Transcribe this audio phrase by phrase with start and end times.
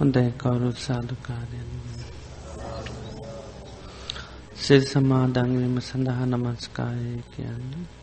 [0.00, 1.70] හොඳයි කවුරුත් සාධකාරයන්
[4.56, 7.99] සිල් සමාදංවීම සඳහා නමස්කාරය කියන්නේ.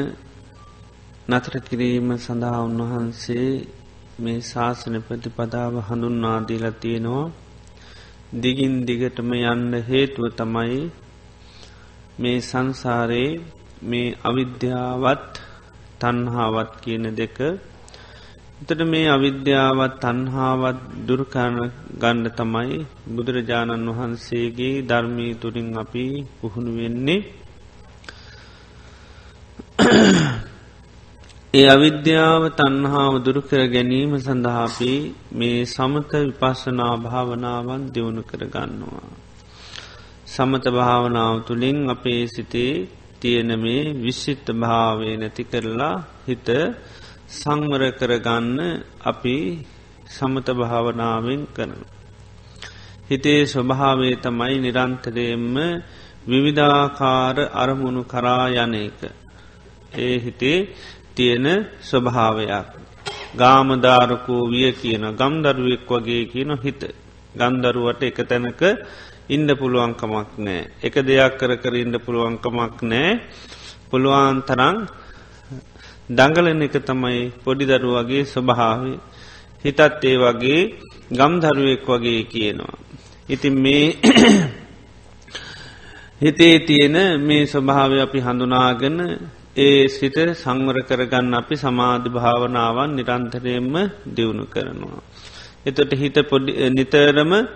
[1.28, 3.50] නතර කිරීම සඳහා උන්වහන්සේ
[4.20, 7.26] මේ ශාසන ප්‍රතිපදාව හඳුන්වාදීලා තියෙනවා.
[8.38, 10.80] දිගින් දිගටම යන්න හේතුව තමයි
[12.18, 13.40] මේ සංසාරයේ
[13.82, 15.26] මේ අවිද්‍යාවත්
[16.00, 17.38] තන්හාවත් කියන දෙක
[18.62, 21.56] එතට මේ අවිද්‍යාවත් තන්හාවත් දුරකරන
[21.96, 22.78] ගණ්ඩ තමයි
[23.08, 26.06] බුදුරජාණන් වහන්සේගේ ධර්මී තුරින් අපි
[26.36, 27.20] පුහුණු වෙන්නේ
[31.54, 34.92] ඒ අවිද්‍යාව තන්හාාව දුරුකර ගැනීම සඳහාපි
[35.32, 39.27] මේ සමත විපස්සනා භාවනාවන් දියුණු කර ගන්නවා.
[40.38, 42.72] සමත භාවනාව තුළින් අපේ සිතේ
[43.20, 45.96] තියෙන මේ විශ්ෂිත්ත භාවය නැති කරලා
[46.26, 46.48] හිත
[47.30, 48.58] සංවර කරගන්න
[49.02, 49.36] අපි
[50.08, 51.72] සමත භාවනාවෙන් කරන.
[53.10, 55.56] හිතේ ස්වභාවේ තමයි නිරන්තරයෙන්ම
[56.26, 59.00] විවිධාකාර අරමුණු කරා යන එක.
[59.96, 60.58] ඒ හිතේ
[61.14, 61.46] තියෙන
[61.82, 62.68] ස්වභාවයක්.
[63.34, 66.82] ගාමධාරකෝ විය කියන ගම්දරුවෙක් වගේ කියන හිත.
[67.34, 68.62] ගන්දරුවට එක තැනක
[69.28, 70.70] ඉන්ඩ පුළුවන්කමක් නෑ.
[70.80, 73.20] එක දෙයක් කර කර ඉන්ඩ පුළුවන්කමක් නෑ.
[73.90, 74.86] පුළුවන් තරං
[76.10, 78.98] දඟලන එක තමයි පොඩි දරු වගේ ස්වභාවය.
[79.64, 80.74] හිතත් ඒ වගේ
[81.10, 82.78] ගම්දරුවෙක් වගේ කියනවා.
[83.28, 83.92] ඉතින් මේ
[86.20, 89.18] හිතේ තියෙන මේ ස්වභාව අපි හඳුනාගෙන
[89.56, 95.02] ඒ සිත සංවර කරගන්න අපි සමාධි භාවනාවන් නිරන්තරයෙන්ම දියුණු කරනවා.
[95.66, 96.16] එතොට හිත
[96.70, 97.46] නිතරම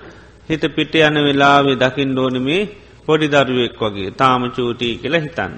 [0.48, 2.62] හිත පිට යන වෙලාවේ දකිින් ඩෝනමේ
[3.06, 5.52] පොඩි දරුවෙක් වගේ තාම චූටී කියල හිතන්න.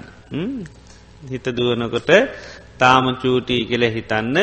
[1.23, 2.11] හිත දුවනකොට
[2.77, 4.37] තාම චූටී කියල හිතන්න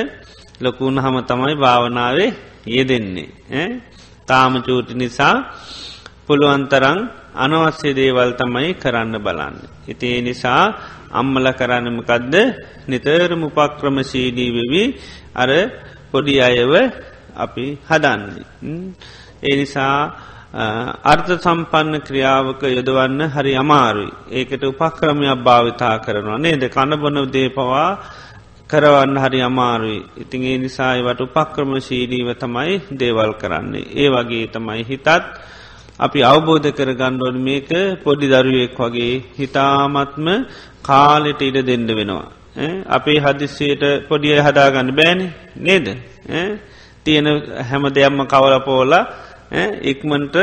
[0.61, 2.31] ලොකුණ හම තමයි භාවනාවේ
[2.67, 3.31] යෙදෙන්නේ.
[4.29, 5.37] තාම චූටි නිසා
[6.27, 6.99] පුළුවන්තරං
[7.35, 9.57] අනවස්්‍ය දේවල් තමයි කරන්න බලන්න.
[9.89, 10.65] ඉතිේ නිසා
[11.11, 12.35] අම්මල කරන්නමකදද
[12.89, 14.89] නිතරම උපක්‍රමශීලී වෙවී
[15.35, 15.51] අර
[16.11, 16.73] පොඩි අයව
[17.37, 18.47] අපි හදන්නේ.
[19.43, 19.97] ඒ නිසා
[20.53, 24.13] අර්ථ සම්පන්න ක්‍රියාවක යොදවන්න හරි අමාරුයි.
[24.31, 27.99] ඒකට උපක්‍රමයක් භාවිතා කරනවා නේද කණබොන දේපවා
[28.71, 30.05] කරවන්න හරි අමාරුයි.
[30.19, 33.89] ඉතින් ඒ නිසායිවට උපක්‍රම ශීලීව තමයි දේවල් කරන්නේ.
[33.95, 35.09] ඒ වගේ තමයි හිතත්
[35.99, 37.71] අපි අවබෝධ කර ගණ්ඩෝන මේක
[38.05, 40.27] පොඩි දරුවෙක් වගේ හිතාමත්ම
[40.83, 42.29] කාලෙට ඉඩ දෙන්න වෙනවා.
[42.89, 45.21] අපේ හදිස්සයට පොඩිය හදාගන්න බෑන
[45.59, 45.87] නේද.
[47.05, 47.27] තියෙන
[47.63, 49.05] හැම දෙයක්ම කවල පෝලා
[49.83, 50.37] ඉක්මන්ට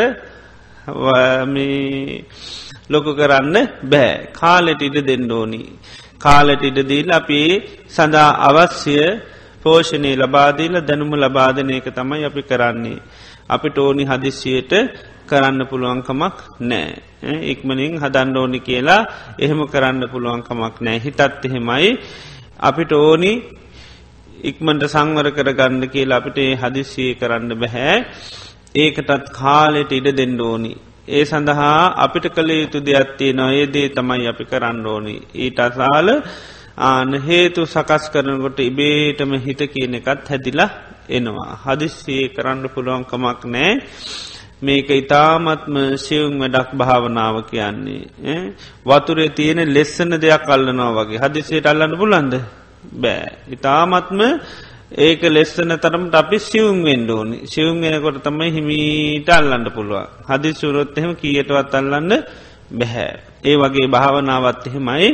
[2.89, 5.61] ලොක කරන්න බෑ කාලෙට ඉඩ දෙන්න ඕනි.
[6.17, 7.41] කාලට ඉඩදීල් අපි
[7.87, 8.97] සඳහා අවශ්‍ය
[9.63, 13.01] පෝෂණය ලබාදීල දැනුම ලබාධනයක තමයි අපි කරන්නේ.
[13.47, 14.73] අපිට ඕනි හදිස්සියට
[15.27, 16.89] කරන්න පුළුවන්කමක් නෑ.
[17.51, 19.07] ඉක්මනින් හදන්න ඕනි කියලා
[19.39, 21.89] එහෙම කරන්න පුළුවන්කමක් නෑ හිතත් එහෙමයි
[22.59, 23.33] අපිට ඕනි
[24.41, 27.95] ඉක්මට සංවර කරගන්න කියලා අපිට හදිස්සිය කරන්න බැහැ
[28.75, 30.73] ඒකටත් කාලෙට ඉඩ දෙන්න ඕනි.
[31.07, 35.15] ඒ සඳහා අපිට කළ යුතු දෙයක්ත්තිය නොඒදේ තමයි අපි කරන්න ඕනි.
[35.35, 36.09] ඊට අසාල
[36.79, 40.69] ආන හේතු සකස් කරනකොට ඉබේටම හිත කියන එකත් හැදිලා
[41.09, 41.51] එනවා.
[41.65, 43.73] හදිස්සේ කරන්න පුළුවන්කමක් නෑ.
[44.61, 48.53] මේක ඉතාමත්ම සියුම් වැඩක් භාවනාව කියන්නේ.
[48.85, 52.33] වතුරේ තියෙන ලෙස්සන දෙයක් අල්ලනවා වගේ හදිසියට අල්ලන්න පුලන්ද
[52.93, 53.29] බෑ.
[53.49, 54.19] ඉතාමත්ම
[54.91, 61.13] ඒක ලෙස්සන තරමට අපි සියුම් වෙන්ඩෝනි සියුම් වෙනකොට තමයි හිමීට අල්ලන්න පුළුව හදි සුරොත් එහෙම
[61.15, 62.11] කියටවත් අල්ලන්න
[62.71, 63.13] බැහැ.
[63.43, 65.07] ඒ වගේ භාවනාවත් එහෙමයි.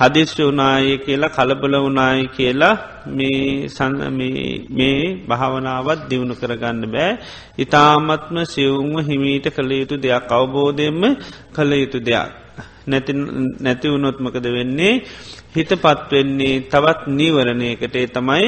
[0.00, 2.74] හදිස්්‍ය වනාය කියලා කලබල වනාය කියලා
[3.08, 7.18] මේ භාවනාවත් දියුණු කරගන්න බෑ.
[7.58, 11.02] ඉතාමත්ම සිවුම්ම හිමීට කළ යුතු දෙයක් අවබෝධයෙන්ම
[11.52, 12.30] කළ යුතු දෙයක්.
[12.86, 14.94] නැති වුණොත්මකද වෙන්නේ?
[15.56, 17.96] හිත පත්වෙන්නේ තවත් නීවරණයකට.
[18.08, 18.46] තමයි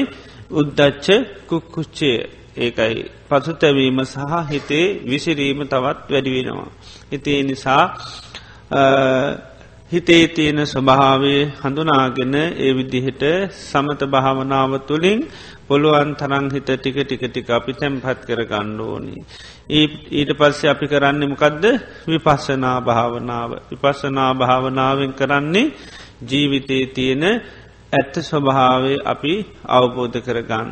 [0.51, 1.07] උද්දච්ච
[1.47, 2.19] කුක්කුච්චේ
[2.57, 4.17] ඒකයි පසුතැවීම සහ
[4.49, 6.71] හිතේ විසිරීම තවත් වැඩිවෙනවා.
[7.11, 7.85] හිතේ නිසා
[9.91, 13.23] හිතේ තියෙන ස්වභාවේ හඳුනාගෙන ඒ විදිහට
[13.61, 15.19] සමත භාවනාව තුළින්
[15.67, 19.15] පොළුවන් තරං හිත ටික ටික ටික අපි තැම්පත් කර ගන්න ඕනි.
[20.11, 21.65] ඊට පස්සේ අපි කරන්නමකදද
[22.05, 25.73] විපස්සනා භාවනාව විපස්සනා භාවනාවෙන් කරන්නේ
[26.21, 27.23] ජීවිතයේ තියෙන
[27.93, 29.33] ඇත්ත ස්වභාවේ අපි
[29.69, 30.71] අවබෝධ කරගන්න.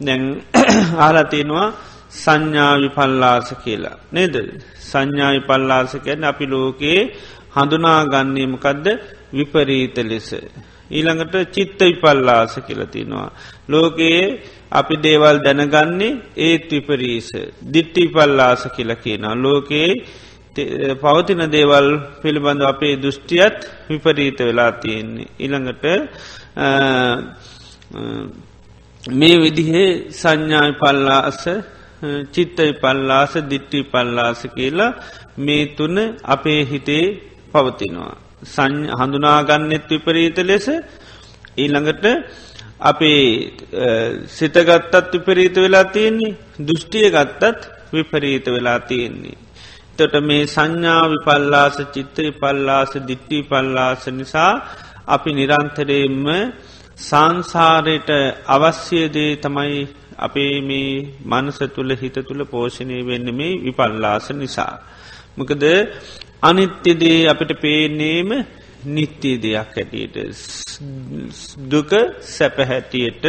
[0.00, 0.22] දැන්
[1.06, 1.68] ආලතියෙනවා
[2.14, 3.96] සංඥාවි පල්ලාස කියලා.
[4.12, 4.34] නේද
[4.82, 7.00] සංඥාවි පල්ලාස කැන අපි ලෝකයේ
[7.56, 8.86] හඳුනාගන්නේමකදද
[9.32, 10.30] විපරීත ලෙස.
[10.90, 13.30] ඊළඟට චිත්ත විපල්ලාස කියලතිනවා.
[13.68, 14.24] ලෝකයේ
[14.70, 17.28] අපි දේවල් දැනගන්නේ ඒත් විපරීස
[17.64, 19.24] දිට්ටි පල්ලාස කියල කියන.
[19.36, 19.90] ලෝකයේ
[20.54, 21.86] පවතින දේවල්
[22.22, 25.28] පිළිබඳ අපේ දෘෂ්ටියත් විපරීත වෙලා තියෙන්නේ.
[25.38, 25.84] ඉළඟට
[29.02, 31.40] මේ විදිහේ සංඥායි පල්ලාස
[32.32, 34.92] චිත්තයි පල්ලාස දිට්ටි පල්ලාස කියලා
[35.38, 37.06] මේ තුන අපේ හිතේ
[37.52, 38.16] පවතිනවා.
[39.00, 40.66] හඳුනාගන්නෙත් විපරීත ලෙස
[41.56, 42.04] ඊළඟට
[42.80, 43.24] අපේ
[44.28, 47.60] සිතගත්තත් විපරීත වෙලා තියෙන්නේ දෘෂ්ටිය ගත්තත්
[47.92, 49.36] විපරීත වෙලා තියෙන්නේ.
[50.02, 54.52] තොට මේ සංඥා විපල්ලාස චිත්ත විපල්ලාස දිට්ටි පල්ලාස නිසා
[55.06, 56.26] අපි නිරන්තරයෙන්ම
[57.00, 58.10] සංසාරයට
[58.48, 59.76] අවශ්‍යදේ තමයි
[60.18, 60.90] අපේ මේ
[61.26, 64.74] මනස තුළ හිත තුළ පෝෂණය වෙන්න මේ විපල්ලාස නිසා.
[65.36, 65.64] මොකද
[66.42, 68.30] අනිත්‍යදේ අපිට පේනේම
[68.86, 70.16] නිත්‍යය දෙයක් හැටියට
[71.66, 71.92] දුක
[72.28, 73.24] සැපහැටියට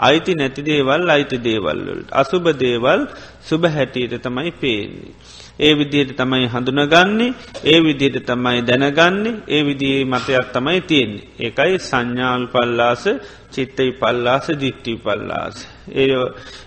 [0.00, 3.00] අයිති නැති දේවල් අයිති දේවල්වලට අසුභ දේවල්
[3.42, 5.12] සුභ හැටියට තමයි පේන්නේ.
[5.58, 7.34] ඒ විදියට තමයි හඳුනගන්නේ
[7.64, 11.24] ඒ විදියට තමයි දැනගන්නේ ඒ විදියේ මතයක් තමයි තියෙන්නේ.
[11.38, 13.04] ඒකයි සංඥාල් පල්ලාස
[13.50, 15.56] චිත්තයි පල්ලාස දිට්ටි පල්ලාස.
[15.92, 16.14] ඒ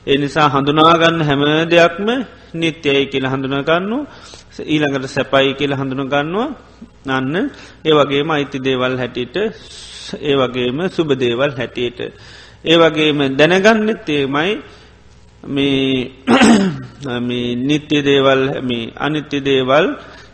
[0.07, 2.07] එනිසා හඳුනාගන්න හැම දෙයක්ම
[2.53, 3.97] නිත්‍යයි කියල හඳුනගන්නු
[4.65, 6.47] ඊළඟට සැපයි කියල හඳුනගන්නවා
[7.07, 7.35] අන්න
[7.85, 9.37] ඒ වගේම අයිති දේවල් හැටියට
[10.19, 11.99] ඒ වගේම සුබ දේවල් හැටියට.
[12.65, 14.51] ඒ වගේම දැනගන්නෙත් ඒමයි
[15.43, 16.11] මේ
[17.59, 19.85] නිත්‍ය දේවල් මේ අනිත්‍ය දේවල්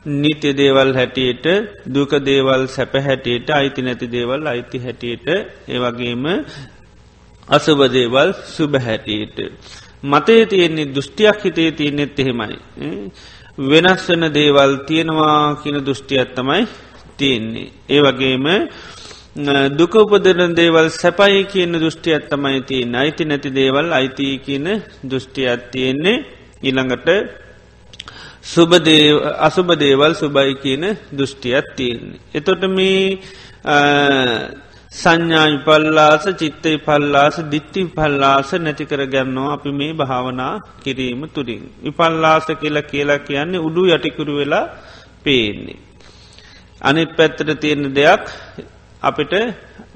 [0.06, 1.46] නිත්‍ය දේවල් හැටියට
[1.88, 5.28] දුක දේවල් සැප හැටියට අයිති නැති දේවල් අයිති හැටියට
[5.68, 6.24] ඒවගේම
[7.48, 9.38] අසුභ දේවල් සුභ හැටියට.
[10.04, 12.58] මතේ තියෙන්නේ දෘෂ්ටියක් හිතේ තියන්නෙත් එහෙමයි.
[13.62, 16.68] වෙනස් වන දේවල් තියෙනවා කියන දෘෂ්ටියත් තමයි
[17.18, 17.72] තියෙන්නේ.
[17.90, 18.46] ඒ වගේම
[19.36, 24.68] දුකඋපදරන දේවල් සැපයි කියන දෘෂ්ටියත් තමයි තියෙන් අයිති නැති දේවල් අයිති කියන
[25.04, 26.24] දෘෂ්ටියත් තියෙන්නේ
[26.64, 27.10] ඉළඟට
[29.40, 32.20] අසුභ දේවල් සුබයි කියන දෘෂ්ටියත් තියෙන්නේ.
[32.34, 33.20] එතොට මේ
[34.94, 41.64] සංඥායි පල්ලාස චිත්තයි පල්ලාස දිට්ටි පල්ලාස නැතිකර ගැන්නවා අපි මේ භාවනා කිරීම තුරින්.
[41.84, 44.70] විපල්ලාස කියලා කියලා කියන්නේ උඩු යටිකුරු වෙලා
[45.24, 45.80] පේන්නේ.
[46.82, 48.24] අනිත් පැත්තට තියෙන දෙයක්
[49.06, 49.34] අපිට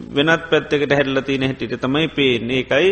[0.09, 2.87] වෙනත් පැත්තකට හැල්ල තියන හැටිට තමයි පේන්නේ එකයි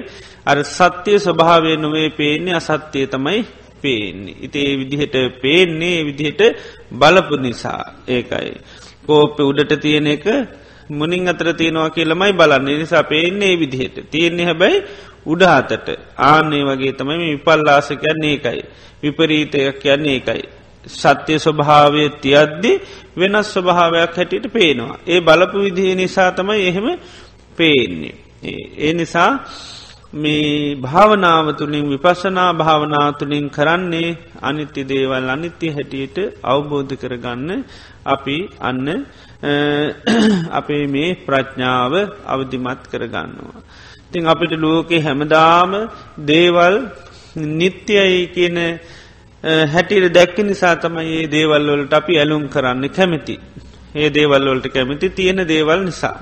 [0.45, 3.39] අර සත්‍යය ස්වභාවය නොවේ පේන්නේ අසත්‍යය තමයි
[3.81, 4.35] පේන්නේ.
[4.41, 6.41] ඉති ඒ විදිහට පේන්නේ විදිහට
[6.91, 8.53] බලපු නිසා ඒකයි.
[9.07, 10.25] කෝප්ප උඩට තියෙන එක
[10.89, 14.83] මුනින් අතර තියෙනවා කියලමයි බලන්න නිසා පේන්නේ විදිහට තියෙන්නේ හැබැයි
[15.25, 15.87] උඩහතට
[16.25, 18.61] ආනේ වගේ තමයි විපල්ලාස කියන්නේ එකයි.
[19.03, 20.43] විපරීතයක් කියන්නේ එකයි.
[20.89, 22.71] සත්‍යය ස්වභාවය තියද්දි
[23.17, 24.99] වෙනස් ස්වභාවයක් හැටියට පේනවා.
[25.05, 26.87] ඒ බලපු විදිහ නිසා තමයි එහෙම
[27.57, 28.15] පේන්නේ.
[28.77, 29.31] ඒ නිසා
[30.13, 37.49] මේ භාවනාව තුළින් විපසනා භාවනාව තුළින් කරන්නේ අනිත්‍ය දේවල් අනිත්‍ය හැටියට අවබෝධ කරගන්න
[38.05, 38.87] අපි අන්න
[40.51, 41.93] අපේ මේ ප්‍රඥාව
[42.25, 43.61] අවධිමත් කරගන්නවා.
[44.11, 45.71] තින් අපිට ලෝකෙ හැමදාම
[46.25, 46.75] දේවල්
[47.35, 48.57] නිත්‍යයි කියන
[49.43, 53.39] හැටියට දැක්ක නිසා තමයි ඒ දේවල්වලට අපි ඇලුම් කරන්න කැමති.
[53.95, 56.17] ඒ දේවල්වලට කැමති තියෙන දේවල් නිසා.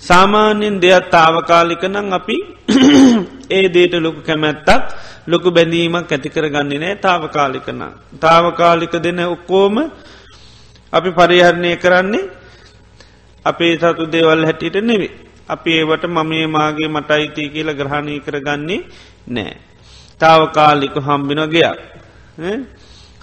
[0.00, 2.36] සාමාන්‍යෙන් දෙයක් තාවකාලිකනං අපි
[3.50, 4.84] ඒ දේට ලොකු කැමැත්තක්
[5.26, 7.82] ලොකු බැඳීමක් ඇතිකර ගන්නේ නෑ තාවකාලිකන.
[8.20, 9.76] තාවකාලික දෙන ඔක්කෝම
[10.92, 12.30] අපි පරිහරණය කරන්නේ
[13.44, 15.10] අපේ සතු දේවල් හැටියට නෙවේ.
[15.48, 18.86] අපි ඒවට මමේ මාගේ මට අයිතිය කියල ග්‍රහණය කරගන්නේ
[19.28, 19.56] නෑ.
[20.20, 21.97] තාවකාලික හම්බිනොගයක්.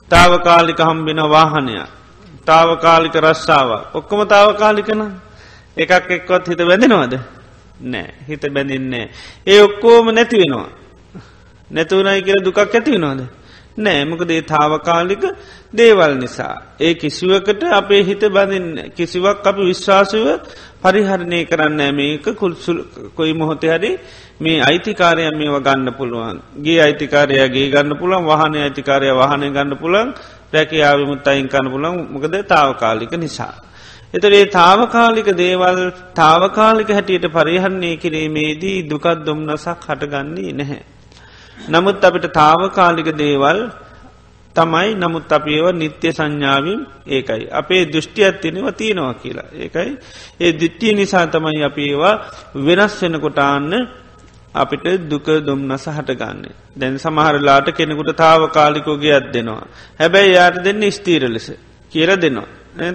[0.10, 1.76] තාවකාලික හම්බෙන වාහනය
[2.46, 5.02] තාවකාලික රස්සාාව ඔක්කොම තාවකාලිකන
[5.78, 7.14] එකක් එක්කොත් හිත බැඳෙනවාද?
[7.82, 8.14] නෑ.
[8.28, 9.06] හිත බැඳින්නේ
[9.48, 10.70] ඒ ඔක්කෝම නැති වෙනවා.
[11.72, 13.22] නැතුවනයි කියල දුකක් ඇති වෙනවාද?
[13.78, 14.06] නෑ.
[14.06, 15.24] මොකදේ තාවකාලික
[15.78, 16.56] දේවල් නිසා.
[16.80, 20.26] ඒ කිසිවකට අපේ හිත බඳින්න කිසිවක් අපි විශ්වාසව
[20.86, 22.78] පරිහරණය කරන්න මේක කුල්සුල්
[23.12, 23.92] කොයි මොහොතේ හරි
[24.40, 30.10] මේ අයිතිකාරයන් මේව ගන්න පුළුවන් ගේ අයිතිකාරයගේ ගන්න පුළන් වහන අයිතිකාරය වහනය ගන්න පුළන්
[30.54, 33.54] රැකයාවිමුත් අයින් කන්න පුළන් මොකද තාවකාලික නිසා.
[34.14, 35.80] එතරේ තාවකාලික දේවල්
[36.16, 40.82] තාවකාලික හැටියට පරිහරණය කිරීමේදී දුකත් දුම්නසක් හටගන්නේ නැහැ.
[41.70, 43.60] නමුත් අපිට තාවකාලික දේවල්
[44.56, 47.44] තමයි නමුත් අපේව නිත්‍ය සංඥාවින් ඒකයි.
[47.52, 49.50] අපේ දෘෂ්ටියත් තියෙනව තියෙනවා කියලා.
[49.54, 49.92] ඒකයි
[50.40, 52.16] ඒ දිට්ටිය නිසා තමයි අප ඒවා
[52.68, 53.74] වෙනස් වෙනකොටාන්න
[54.56, 56.42] අපිට දුක දුම්නස හටගන්න.
[56.80, 59.68] දැන් සමහරලාට කෙනෙකුට තාවකාලිකෝගේ අත් දෙනවා.
[60.00, 61.48] හැබැයි යාට දෙන්න ස්තීර ලෙස
[61.92, 62.48] කියල දෙනවා.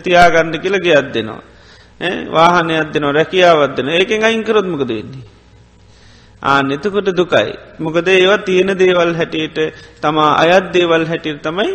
[0.04, 1.42] තියාගණ්ඩ කියලගේ අත් දෙනවා.
[2.34, 5.39] වාහනයක් දෙනවා රැකියාවත් දෙන ඒකෙන් අයිංකරොත්මකද වෙන්නේ.
[6.42, 7.52] ආන එතකොට දුකයි.
[7.78, 9.59] මොකද ඒවා තියෙන දේවල් හැටියට
[10.00, 11.70] තමා අයත් දේවල් හැටියට තමයි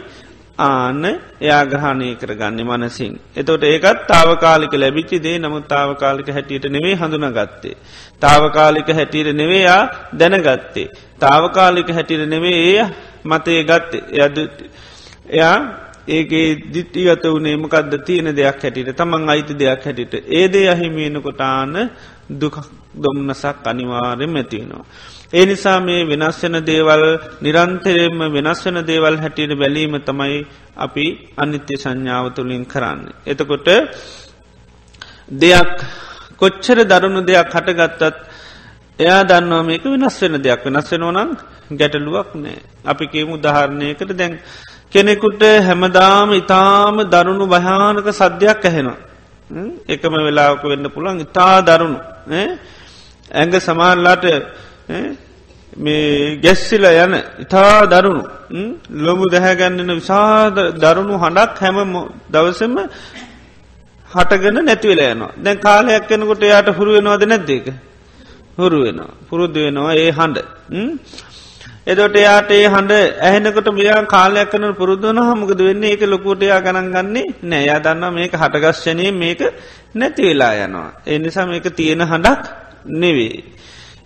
[0.59, 1.03] ආන්න
[1.41, 3.13] එයා ග්‍රහණය කරගන්න මනසින්.
[3.35, 7.75] එතොට ඒකත් තාවකාලික ලැබිච්චි දේ නමුත් තාවකාලික හැටියට නෙවේ හඳුනගත්තේ.
[8.19, 9.81] තාවකාලික හැටියට නෙවේයා
[10.13, 10.91] දැනගත්තේ.
[11.19, 12.85] තාවකාලික හැටියට නෙවේ ඒ
[13.23, 14.37] මතය ගත්තේ එයද
[15.29, 15.57] එයා
[16.07, 21.73] ඒකේ දිට්ටිගත වනේ මකක්ද තියෙන දෙයක් හැටිට තමන් අයිති දෙයක් හැටිට ඒදේ අහිමියෙනකොටාන
[22.29, 22.55] දුක
[22.95, 24.85] දොම්නසක් අනිවාරෙන් ඇතිවෙනවා.
[25.31, 27.03] ඒ නිසා මේ වෙනස් වෙන දේවල්
[27.41, 30.45] නිරන්තරයෙන්ම වෙනස් වෙන දේවල් හැටියට බැලීම තමයි
[30.77, 31.05] අපි
[31.37, 32.99] අනිත්‍ය සංඥාව තුළින් කරන්න.
[33.25, 33.67] එතකොට
[35.33, 35.75] දෙයක්
[36.37, 38.15] කොච්චර දරුණු දෙයක් හටගත්තත්
[38.99, 41.29] එයා දන්නවා මේක වෙනස් වෙන දෙයක් වෙනස් වෙනෝනම්
[41.71, 42.57] ගැටලුවක් නෑ.
[42.85, 44.33] අපි කියමු උදාහරණයකට දැන්
[44.91, 49.14] කෙනෙකුට හැමදාම ඉතාම දරුණු භයානක සද්‍යයක් ඇහෙනවා.
[49.87, 51.99] එකම වෙලාවක වෙන්න පුළන් ඉතා දරුණු.
[53.31, 54.25] ඇඟ සමාල්ලාට
[55.77, 58.23] මේ ගැස්සිල යන ඉතා දරුණු.
[58.97, 61.77] ලොමු දැහැගන්නන විසාද දරුණු හඬක් හැම
[62.29, 62.75] දවසම
[64.09, 65.33] හටගෙන නැතිවෙල යනවා.
[65.37, 67.67] දැන් කාලයක් කෙනකොට යායට හුරුවෙනවාද නැද්දේක
[68.57, 69.13] හුරු වෙනවා.
[69.29, 70.37] පුරුදු වෙනවා ඒ හඬ.
[71.87, 77.25] එදොට යාට ඒ හඬ ඇහෙනකට මෙයා කාලයක් කන පුරුදුවන හමකද වෙන්නේ ඒක ලොකුටයා ගණන් ගන්නේ
[77.43, 79.41] නෑ යා දන්නවා මේක හටගශ්‍යනය මේක
[79.93, 80.89] නැති වෙලා යනවා.
[81.05, 82.41] ඒ නිසා මේක තියෙන හඬක්
[82.93, 83.43] නෙවේ.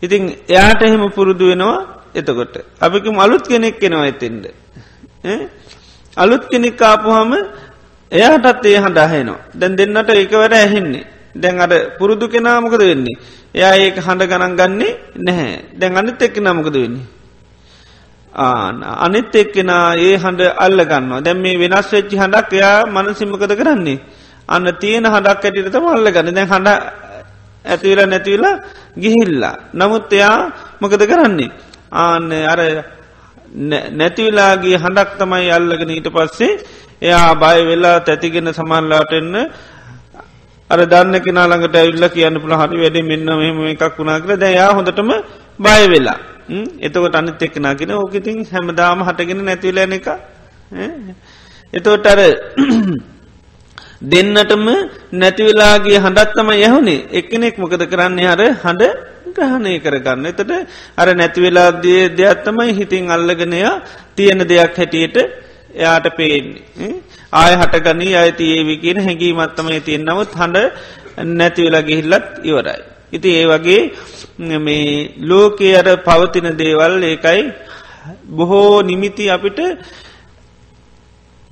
[0.04, 1.78] ඉතින් එයාට එහෙම පුරුදු වෙනවා
[2.14, 2.56] එතකොට.
[2.78, 4.46] අපිකම අලුත් කෙනෙක් කෙනවා ඇතින්ට.
[6.18, 7.32] අලුත් කෙනෙක් ආපුහම
[8.12, 9.40] එයාටත් ඒ හඬ අහෙනවා.
[9.54, 11.06] දැන් දෙන්නට ඒකවර ඇහෙන්නේ.
[11.34, 13.16] දැන් අට පුරුදු කෙනාමකද වෙන්නේ.
[13.56, 17.19] එයා ඒක හඬ ගණන් ගන්නේ නැහැ දැන් අනිත් එක්ක නමකද වෙන්නේ.
[18.34, 24.00] අනිත් එක්කෙනා ඒ හඬ අල්ල ගන්නවා දැම් මේ වෙනස් වෙච්චි හඬක් එයා මනසිම්මකද කරන්නේ.
[24.48, 26.70] අන්න තියෙන හඬක් ඇටිට තම අල්ල ගන්න දැ හඬ
[27.66, 28.56] ඇතිවෙලා නැතිවෙලා
[28.98, 29.56] ගිහිල්ලා.
[29.74, 31.52] නමුත් එයා මොකද කරන්නේ.
[31.92, 32.60] ආන්න අර
[33.92, 36.62] නැතිවෙලාගේ හඬක් තමයි අල්ලගෙන ඊට පස්සේ
[37.02, 39.36] එයා බය වෙලා තැතිගෙන සමල්ලාට එන්න
[40.70, 45.10] අර දන්න කෙනාළඟට ඇල්ල කියන්න පුළ හරි වැඩ මෙන්න මෙම එකක් වුණා කර දැයා හොඳටම
[45.60, 46.29] බය වෙලා.
[46.80, 50.08] එතකොට අනිත් එක්කනාගෙන ඕකඉතින් හැමදාම හටගෙන නැතිවලන එක.
[51.74, 52.20] එතවට අර
[54.12, 54.66] දෙන්නටම
[55.14, 58.28] නැතිවෙලාගේ හඬත්තම යහුණේ එකනෙක් මොකද කරන්නේ?
[58.28, 58.84] හර හඬ
[59.36, 60.26] ග්‍රහණය කරගන්න.
[60.26, 60.52] එතට
[60.98, 63.74] අර නැතිවෙලාදේ දෙයක්ත්තමයි හිතින් අල්ලගෙනයා
[64.16, 65.18] තියෙන දෙයක් හැටියට
[65.76, 66.94] එයාට පේන්නේ.
[67.34, 70.66] ආය හටගනී අයිති ඒවි කියන හැඟීමත්තමයි තියෙන් නමුත් හඬ
[71.36, 72.89] නැතිවෙලා ගිහිල්ලත් ඉවරයි.
[73.12, 73.82] ඉති ඒ වගේ
[74.60, 74.86] මේ
[75.24, 77.42] ලෝකයේ අර පවතින දේවල් ඒකයි
[78.32, 79.60] බොහෝ නිමිති අපිට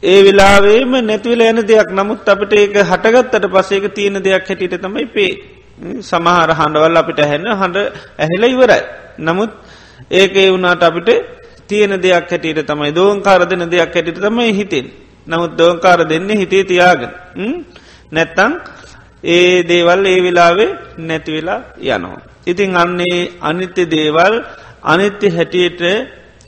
[0.03, 5.31] ඒ වෙලාවේම නැතිවල යන දෙයක් නමුත් අපට ඒක හටගත්තට පසේක තියෙන දෙයක් හැටියට තමයි පේ
[6.01, 7.77] සමහර හඬවල් අපිට හැන්න හඬ
[8.17, 8.81] ඇහෙල ඉවරයි.
[9.19, 9.51] නමුත්
[10.11, 11.09] ඒක ඒ වුණාට අපිට
[11.67, 14.87] තියෙන දෙයක් හැටියට තමයි දෝංකාර දෙන දෙයක් හැටිට තමයි හිතෙන්.
[15.27, 17.11] නමුත් දෝංකාර දෙන්නේ හිතේ තියාගෙන.
[18.11, 18.51] නැත්තං
[19.23, 22.21] ඒ දේවල් ඒ වෙලාවේ නැතිවෙලා යනවා.
[22.47, 24.36] ඉතිං අන්නේ අනිත්‍ය දේවල්
[24.84, 25.82] අනිත්‍ය හැටියට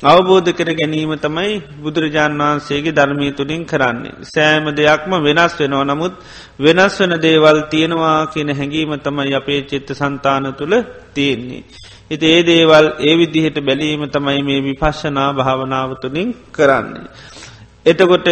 [0.04, 4.14] අවබෝධ කර ගැනීම තමයි බුදුරජාණන් වහන්සේගේ ධර්මී තුළින් කරන්නේ.
[4.24, 6.14] සෑම දෙයක්ම වෙනස් වෙනවා නමුත්
[6.60, 10.76] වෙනස් වන දේවල් තියෙනවා කියන හැඟීම තමයි අපේ චිත්ත සන්තාන තුළ
[11.14, 11.64] තියෙන්නේ.
[12.10, 17.10] හිති ඒ දේවල් ඒ විදිහට බැලීම තමයි මේ විපශ්ෂනා භාවනාව තුළින් කරන්නේ.
[17.86, 18.28] එතකොට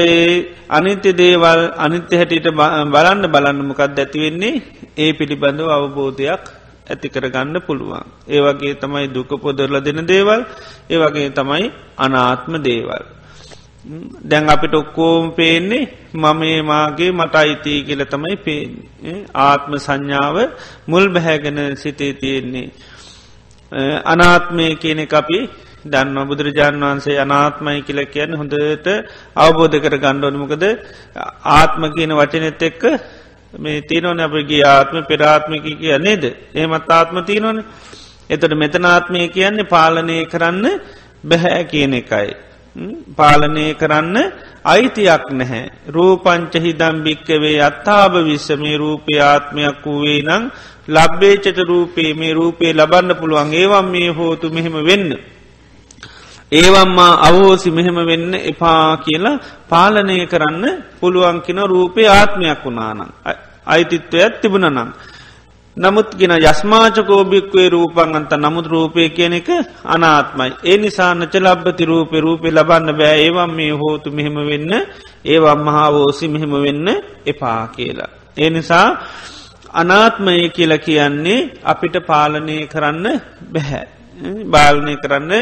[0.70, 2.50] අනිත්‍ය දේවල් අනිත්‍ය හැටියට
[2.92, 4.62] බලන්න බලන්නමකක් ඇතිවෙන්නේ
[4.98, 6.44] ඒ පිළිබඳව අවබෝධයක්
[6.90, 8.04] ඇති කරගන්න පුළුවන්.
[8.28, 10.42] ඒ වගේ තමයි දුක පොදරල දෙන දේවල්
[10.90, 13.04] ඒ වගේ තමයි අනාත්ම දේවල්.
[14.22, 19.26] දැන් අපිට ඔක්කෝම් පේන්නේ මමේ මාගේ මට අයිතිය කියල තමයි පේන්නේ.
[19.34, 20.38] ආත්ම සංඥාව
[20.88, 22.68] මුල් බැහැගෙන සිතේ තියෙන්නේ.
[24.04, 25.40] අනාත්මය කියන අපි
[25.88, 28.88] දන්න බුදුරජාණන් වහන්සේ අනාත්මයි කියල කියන්න හොඳට
[29.38, 30.66] අවබෝධ කර ගණ්ඩෝනමකද
[31.54, 32.84] ආත්ම කියන වචනෙත් එක්ක
[33.54, 36.24] මේ තියනවන අපගේ ආත්ම පෙරාත්මික කිය නේද
[36.56, 37.60] ඒමත් ආත්ම තියනවන
[38.30, 40.66] එතට මෙතනාත්මය කියන්නේ පාලනය කරන්න
[41.24, 42.30] බැහැ කියන එකයි.
[43.16, 44.18] පාලනය කරන්න
[44.66, 45.72] අයිතියක් නැහැ.
[45.88, 50.44] රූපංචහි දම්භික්කවේ අත්තාභ විශ්සමේ රූපය ආත්මයක් වූවේ නං
[50.90, 55.10] ලබ්බේචත රූපේ මේ රූපේ ලබන්න පුළුවන් ඒවම් මේ හෝතු මෙහෙම වෙන්න.
[56.52, 60.64] ඒවම්මා අවෝසි මෙහෙම වෙන්න එපා කියලා පාලනය කරන්න
[61.00, 63.12] පුළුවන්කින රූපය ආත්මයක් වුණානං.
[63.68, 64.94] අයිතිත්වයක් තිබුණනං.
[65.78, 69.50] නමුත් ගෙන යස්මාචකෝභික්වේ රූපන් අන්ත නමුත් රූපය කියන එක
[69.86, 70.52] අනාත්මයි.
[70.64, 74.72] ඒ නිසා නචලබ්බති රූපය රූපය ලබන්න බෑ ඒවම් මේ හෝතු මෙහෙම වෙන්න
[75.26, 76.88] ඒවම් මහාවෝසි මෙහෙම වෙන්න
[77.26, 78.10] එපා කියලා.
[78.38, 78.88] ඒ නිසා
[79.74, 83.06] අනාත්මය කියලා කියන්නේ අපිට පාලනය කරන්න
[83.52, 83.97] බැහැ.
[84.46, 85.34] බාලනය කරන්න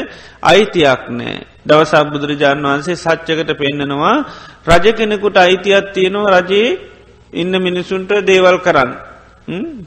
[0.43, 1.45] අයිතියක් නෑ.
[1.65, 4.15] දවසක් බුදුරජාණන් වහන්සේ සච්චකට පෙන්න්නනවා
[4.67, 6.79] රජ කෙනෙකුට අයිතියක් තියෙනවා රජයේ
[7.33, 8.91] ඉන්න මිනිසුන්ට දේවල් කරන්න.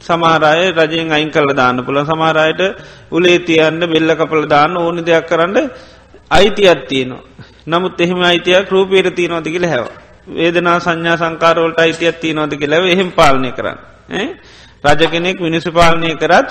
[0.01, 2.61] සමාරය රජයෙන් අයින් කල දාන්න පුළ සමාරයට
[3.11, 5.71] උලේ තියන්න බෙල්ල කපල දාන්න ඕනි දෙයක් කරන්න
[6.31, 7.25] අයිතියක් තියනවා.
[7.67, 9.87] නමුත් එහෙම අයිතියක් රූපේර තියනොතිකිල හැව.
[10.29, 13.79] වේදනා සංඥා සංකාරවලට අයිතියත් තියනොද කියලව එහෙම පාලනය කරන්න.
[14.85, 16.49] රජ කෙනෙක් මිනිසු පාලනය කරත්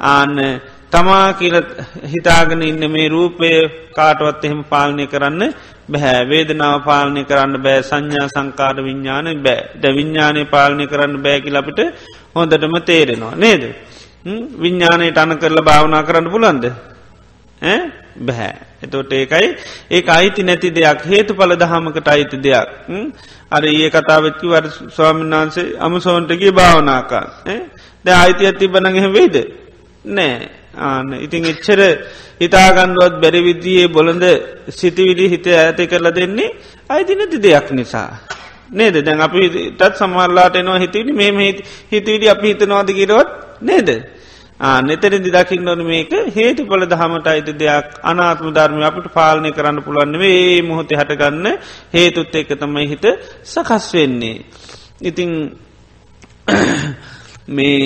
[0.00, 0.60] ආන්න
[0.92, 1.56] තමා කියල
[2.04, 3.50] හිතාගෙන ඉන්න මේ රූපය
[3.96, 5.54] කාටවත් එහෙම පාලනය කරන්න
[5.88, 7.80] බැහැ වේදනාව පාලනය කරන්න බෑ.
[7.82, 9.62] සංඥා සංකාර විඤ්ඥාන බෑ.
[9.74, 11.80] ද විඤ්ඥානය පාලනය කරන්න බෑකි අපිට
[12.34, 13.64] හොඳටම තේරෙනවා නේද.
[14.56, 16.64] විඤ්ඥානයට අන කරලා භාවනා කරන්න පුලන්ද
[18.20, 18.54] බැහැ.
[18.82, 19.48] එතොට ඒකයි.
[19.90, 21.04] ඒ අයිති නැති දෙයක්.
[21.06, 22.68] හේතු පල දහමකට අයිති දෙයක්.
[23.50, 27.26] අර ඒ කතාවච්චි වර ස්වාමීන් වහන්සේ අමසෝන්ටගේ භාවනාකා.
[28.04, 29.36] ද අයිති ඇති බනගෙහ වෙයිද.
[30.06, 30.61] නෑ.
[30.74, 31.80] ආන ඉතින් එච්චර
[32.40, 34.24] හිතාගන්නුවත් බැරි විදියේ බොළඳ
[34.70, 36.54] සිතිවිලි හිත ඇති කරලා දෙන්නේ
[36.88, 38.10] අයිති නැති දෙයක් නිසා.
[38.70, 39.42] නේද දැන් අපි
[39.78, 41.52] තත් සමල්ලාට එනවා හිතවිලි මේ
[41.92, 43.30] හිතවිලි අපි හිතනවාද කිරවත්
[43.62, 43.88] නේද.
[44.60, 50.36] නෙතරදි දකිින් නොන මේක හේතු පොල දහමට අයිති දෙයක් අනාත්ම ධර්මය අපට පාලනය කරන්න පුළන්වේ
[50.44, 51.46] ඒ මොහොතේ හටගන්න
[51.92, 53.04] හේතුත් එක තමයි හිත
[53.44, 54.44] සකස් වෙන්නේ.
[55.00, 55.30] ඉතිං
[57.48, 57.82] මේ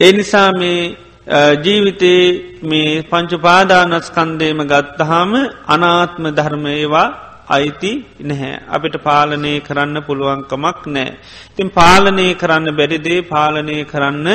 [0.00, 5.32] එනිසා මේ ජීවිතේ මේ පංචුපාදානස්කන්දේම ගත්තහාම
[5.66, 7.08] අනාත්ම ධර්මයවා
[7.48, 8.62] අයිති නැහැ.
[8.68, 11.16] අපිට පාලනය කරන්න පුළුවන්කමක් නෑ.
[11.56, 14.28] තින් පාලනය කරන්න බැරිදේ පාලනය කරන්න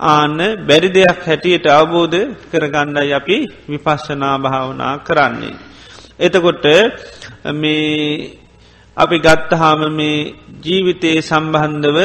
[0.00, 2.18] ආන්න බැරි දෙයක් හැටියට අවබෝධ
[2.50, 3.36] කරගණ්ඩයි අපි
[3.68, 5.56] විපශ්ශනා භාවනා කරන්නේ.
[6.18, 6.64] එතකොට
[7.54, 8.38] මේ
[8.96, 10.32] අපි ගත්තහාම මේ
[10.64, 11.98] ජීවිතයේ සම්බන්ධව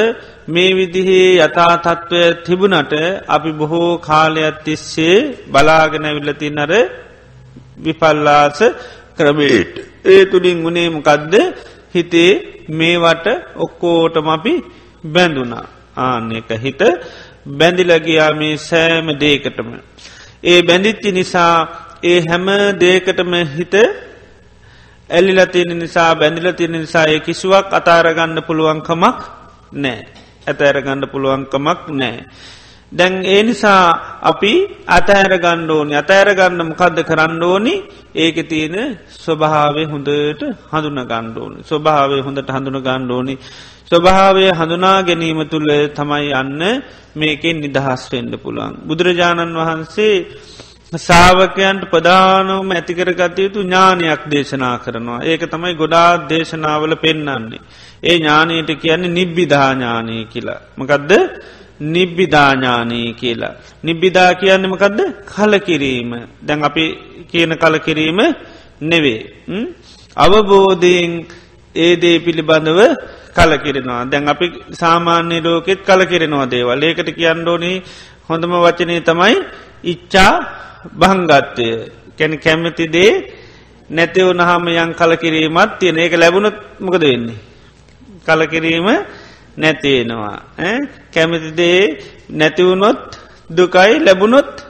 [0.48, 2.94] මේ විදිහේ යථා තත්ත්වය තිබුණට
[3.28, 6.74] අපි බොහෝ කාලයක් තිස්සේ බලාගෙන විල්ලති නර
[7.78, 8.60] විපල්ලාස
[9.18, 9.76] ක්‍රමේට.
[10.06, 11.34] ඒ තුළින් ගුණේමකදද
[11.94, 12.32] හිතේ
[12.72, 14.54] මේවට ඔක්කෝටම අපි
[15.04, 15.66] බැඳුනා
[15.98, 16.82] ආන්න එක හිත
[17.54, 19.70] බැඳිලගයා මේ සෑම දේකටම.
[20.44, 21.56] ඒ බැඳිච්චි නිසා
[22.04, 22.48] ඒ හැම
[22.80, 23.76] දේකටම හිත
[25.10, 29.20] ඇල්ලිල තියෙන නිසා බැඳිල තියෙන නිසාය කිසිුවක් අතාරගන්න පුළුවන්කමක්
[29.76, 30.02] නෑ.
[30.48, 32.18] ඇතඇරගන්න පුළුවන්කමක් නෑ.
[32.92, 34.52] දැන් ඒ නිසා අපි
[34.90, 37.74] අතෑර ගණ්ඩෝනි අතෑර ගන්න මොකක්ද කරන්න ඕනි
[38.16, 38.76] ඒක තියෙන
[39.16, 43.36] ස්වභාවය හොඳට හඳුන ගණ්ඩෝනි ස්වභාවය හොඳට හඳුන ගණ්ඩෝනි
[43.88, 46.64] ස්වභාවය හඳුනා ගැනීම තුළ තමයි යන්න
[47.16, 48.74] මේකෙන් නිදහස් වෙන්ඩ පුළුවන්.
[48.88, 50.16] බුදුරජාණන් වහන්සේ
[50.94, 55.24] සාාවකයන්ට ප්‍රධානවම ඇතිකරගත යුතු ඥානයක් දේශනා කරනවා.
[55.24, 57.60] ඒක තමයි ගොඩා දේශනාවල පෙන්නන්නේ.
[58.04, 60.60] ඒ ඥානයට කියන්නේ නිබ්බිධාඥානය කියලා.
[60.78, 61.12] මකදද
[61.88, 63.54] නිබ්බිධාඥානී කියලා.
[63.84, 66.86] නිබ්බිධා කියන්නමකදද කලකිරීම දැන් අපි
[67.28, 68.20] කියන කලකිරීම
[68.82, 69.22] නෙවේ.
[70.18, 71.12] අවබෝධයෙන්
[71.76, 72.80] ඒදේ පිළිබඳව
[73.36, 77.78] කලකිරෙනවා දැන් අපි සාමාන්‍ය ලෝකෙත් කලකිරෙනවා දේවල් ඒකට කියන්නඩෝනී
[78.30, 79.36] හොඳම වචනය තමයි
[79.84, 80.32] ඉච්චා
[80.94, 81.68] බංගත්තය
[82.18, 83.12] කැන කැමතිදේ
[83.90, 87.38] නැතිව නහම යන් කලකිරීමත් තියෙන ඒක ලැබුණොත් මොකද වෙන්නේ.
[88.28, 88.88] කලකිරීම
[89.58, 90.38] නැතියෙනවා
[91.14, 91.82] කැමතිදේ
[92.32, 93.02] නැතිවුණොත්
[93.50, 94.68] දුකයි ලැබුණොත්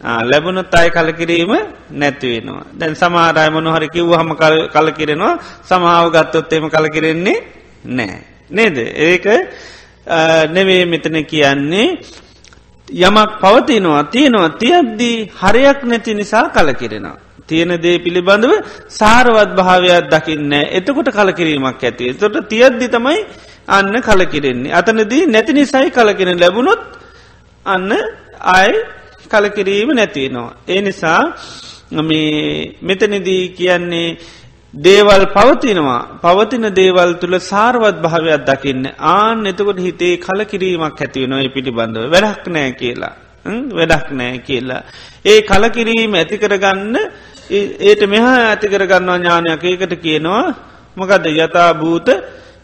[0.00, 1.52] ලැබුණුත් අයි කලකිරීම
[1.92, 2.66] නැතිවෙනවා.
[2.72, 4.30] දැන් සමාරය මොනහරි කිව් හම
[4.68, 7.38] කලකිරෙනවා සමාව ගත්තොත්තේම කලකිරෙන්නේ
[7.86, 8.18] නෑ.
[8.50, 8.76] නේද.
[8.76, 9.26] ඒක
[10.48, 11.98] නෙවේ මෙතන කියන්නේ
[12.88, 17.18] යමක් පවතිනවා තියෙනවා තියද්දී හරයක් නැති නිසා කලකිරෙනවා.
[17.48, 18.52] තියෙන දේ පිළිබඳව
[18.90, 22.14] සාරවත් භාවයක් දකින්න එතකොට කලකිරීමක් ඇති.
[22.14, 23.18] තොට තියද්දි තමයි
[23.68, 24.72] අන්න කලකිරෙන්නේ.
[24.72, 26.82] අතනදී නැති නිසයි කලකිරෙන ලැබුණොත්
[27.66, 27.90] අන්න
[28.54, 28.74] අයි
[29.30, 30.56] කලකිරීම නැතිනවා.
[30.68, 31.22] ඒ නිසා
[32.80, 34.16] මෙතනදී කියන්නේ
[34.74, 42.46] දේවල් පවතිනවා පවතින දේවල් තුළ සාර්වත් භාවයක් දකින්න ආන එතකොට හිතේ කලකිරීමක් ඇතිවෙනවා පිළිබඳව වැඩක්
[42.48, 43.14] නෑ කියලා.
[43.70, 44.82] වැඩක් නෑ කියලා.
[45.24, 46.96] ඒ කලකිරීම ඇතිකරගන්න
[47.52, 50.44] ඒට මෙහා ඇතිකරගන්නවා ඥානයක් ඒකට කියනවා
[50.96, 52.08] මොකද යථභූත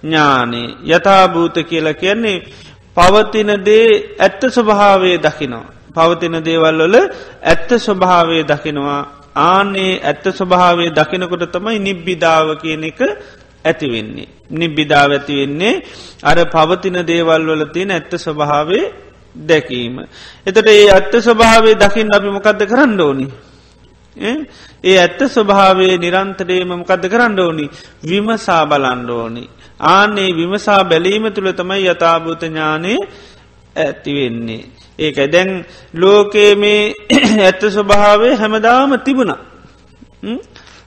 [0.02, 2.36] ඥානේ යථභූත කියලා කියන්නේ
[2.96, 5.66] පවතින දේ ඇත්ත ස්වභාවේ දකිනවා.
[5.94, 6.96] පවතින දේවල් වල
[7.44, 9.00] ඇත්ත ස්වභාවය දකිනවා
[9.36, 13.00] ආනේ ඇත්ත ස්වභාවය දකිනකොට තමයි නිබ්බිධාව කියන එක
[13.64, 14.28] ඇතිවෙන්නේ.
[14.52, 15.82] නිබ්බිධාව ඇතිවෙන්නේ
[16.22, 18.84] අර පවතින දේවල් වල තියෙන ඇත්ත ස්වභාවේ
[19.34, 19.96] දැකීම.
[20.46, 23.28] එතට ඒ ඇත්ත ස්වභාවේ දකිින් අපි මොකක්ද කරන්න ඕනි.
[24.20, 27.66] ඒ ඇත්ත ස්වභාවේ නිරන්තරයම මොකක්ද කරන්න ඕනි
[28.02, 29.44] විමසා බලන්න ඕනි.
[29.80, 32.94] ආනේ විමසා බැලීම තුළ තමයි යථභූත ඥානය
[33.76, 34.64] ඇතිවෙන්නේ.
[34.98, 36.94] ඒක දැන් ලෝකයේ මේ
[37.40, 39.40] ඇත්ත ස්වභාවය හැමදාම තිබුණා.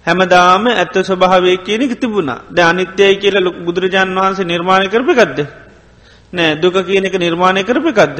[0.05, 5.39] හැමදාම ඇත්ත ස්වභාවය කියනෙක තිබුණා ද අනිත්‍යයි කියල ලොක් බුදුරජාන් වහන්සේ නිර්මාණය කරපකක්ද.
[6.33, 8.17] නෑ දුක කියන එක නිර්මාණය කරපකක්ද.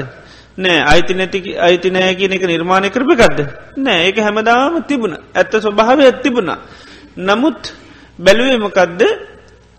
[0.57, 3.39] නෑ අයිති නැති අයිති නෑ කියන එක නිර්මාණය කරපකක්ද.
[3.77, 6.59] නෑ ඒක හැමදාම තිබුණ ඇත්ත ස්වභාවය ඇත්තිබුණා.
[7.17, 7.73] නමුත්
[8.19, 9.01] බැලුවමකදද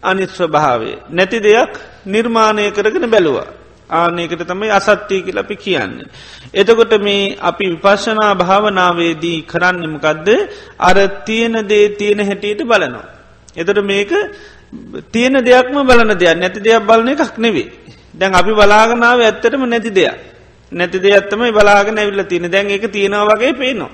[0.03, 0.97] අනිත් ස්වභාවේ.
[1.11, 1.73] නැති දෙයක්
[2.07, 3.49] නිර්මාණය කරගෙන බැලුවා.
[3.91, 6.09] ආනයකට තමයි අසත්‍යය කියල අපි කියන්නේ.
[6.53, 10.29] එතකොට මේ අපි විපශනා භාවනාවේදී කරන්නමකක්ද
[10.79, 13.07] අර තියෙන දේ තියෙන හැටියට බලනවා.
[13.57, 14.13] එතට මේක
[15.13, 17.69] තියෙන දෙයක්ම බලන දෙයක් නැති දෙයක් බලන එකක් නෙවේ.
[18.15, 20.32] දැන් අපි බලාගනාව ඇත්තටම නැති දෙයක්.
[20.73, 23.93] නැති දෙයක්ත්තමයි බලාගෙන ඇවිල්ල තියෙන දැන් එක තියෙනවා වගේ පේනවා.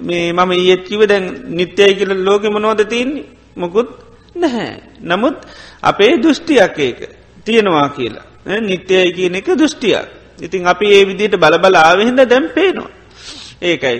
[0.00, 3.24] මේ මම ඒත්කිව දැන් නිත්‍යයි කියල ලෝක මනෝද තියන්නේ
[3.56, 3.88] මොකුත්
[4.36, 4.74] නැහැ.
[5.02, 5.36] නමුත්
[5.82, 6.98] අපේ දෘෂ්ටියක් ඒක
[7.44, 8.26] තියෙනවා කියලා.
[8.60, 10.06] නිත්‍යයි කියන එක දෘෂ්ටියක්.
[10.42, 12.90] ඉතින් අපි ඒ විදියට බලබල ආවහින්ද දැම් පේනවා.
[13.62, 13.98] ඒකයි.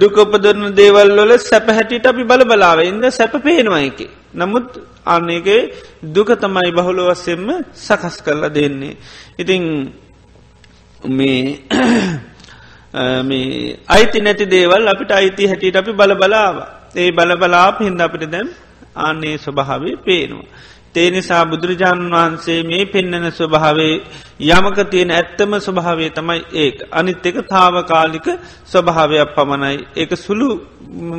[0.00, 4.00] දුකපදරන දේවල් වල සැප හැටිට අපි බල බලාව ඉද සැප පේනවා එක.
[4.34, 4.66] නමුත්
[5.06, 5.72] අන්නේගේ
[6.04, 8.96] දුක තමයි බහුල වස්සෙන්ම සකස් කරලා දෙන්නේ.
[9.38, 9.92] ඉතිං
[11.04, 11.60] මේ
[13.22, 16.56] මේ අයිති නැති දේවල් අපිට අයිති හැටියට අපි බල බලාව.
[16.96, 18.48] ඒ බල බලාප හින්ද අපිට දැම්
[18.96, 20.46] ආන්නේ ස්වභාවේ පේනවා.
[20.94, 23.94] තේ නිසා බුදුරජාණන් වහන්සේ මේ පෙන්නන ස්වභාවේ
[24.48, 26.76] යමක තියෙන ඇත්තම ස්වභාවේ තමයි ඒක.
[26.90, 28.26] අනිත් එක තාවකාලික
[28.66, 29.76] ස්වභාවයක් පමණයි.
[29.96, 30.48] ඒක සුළු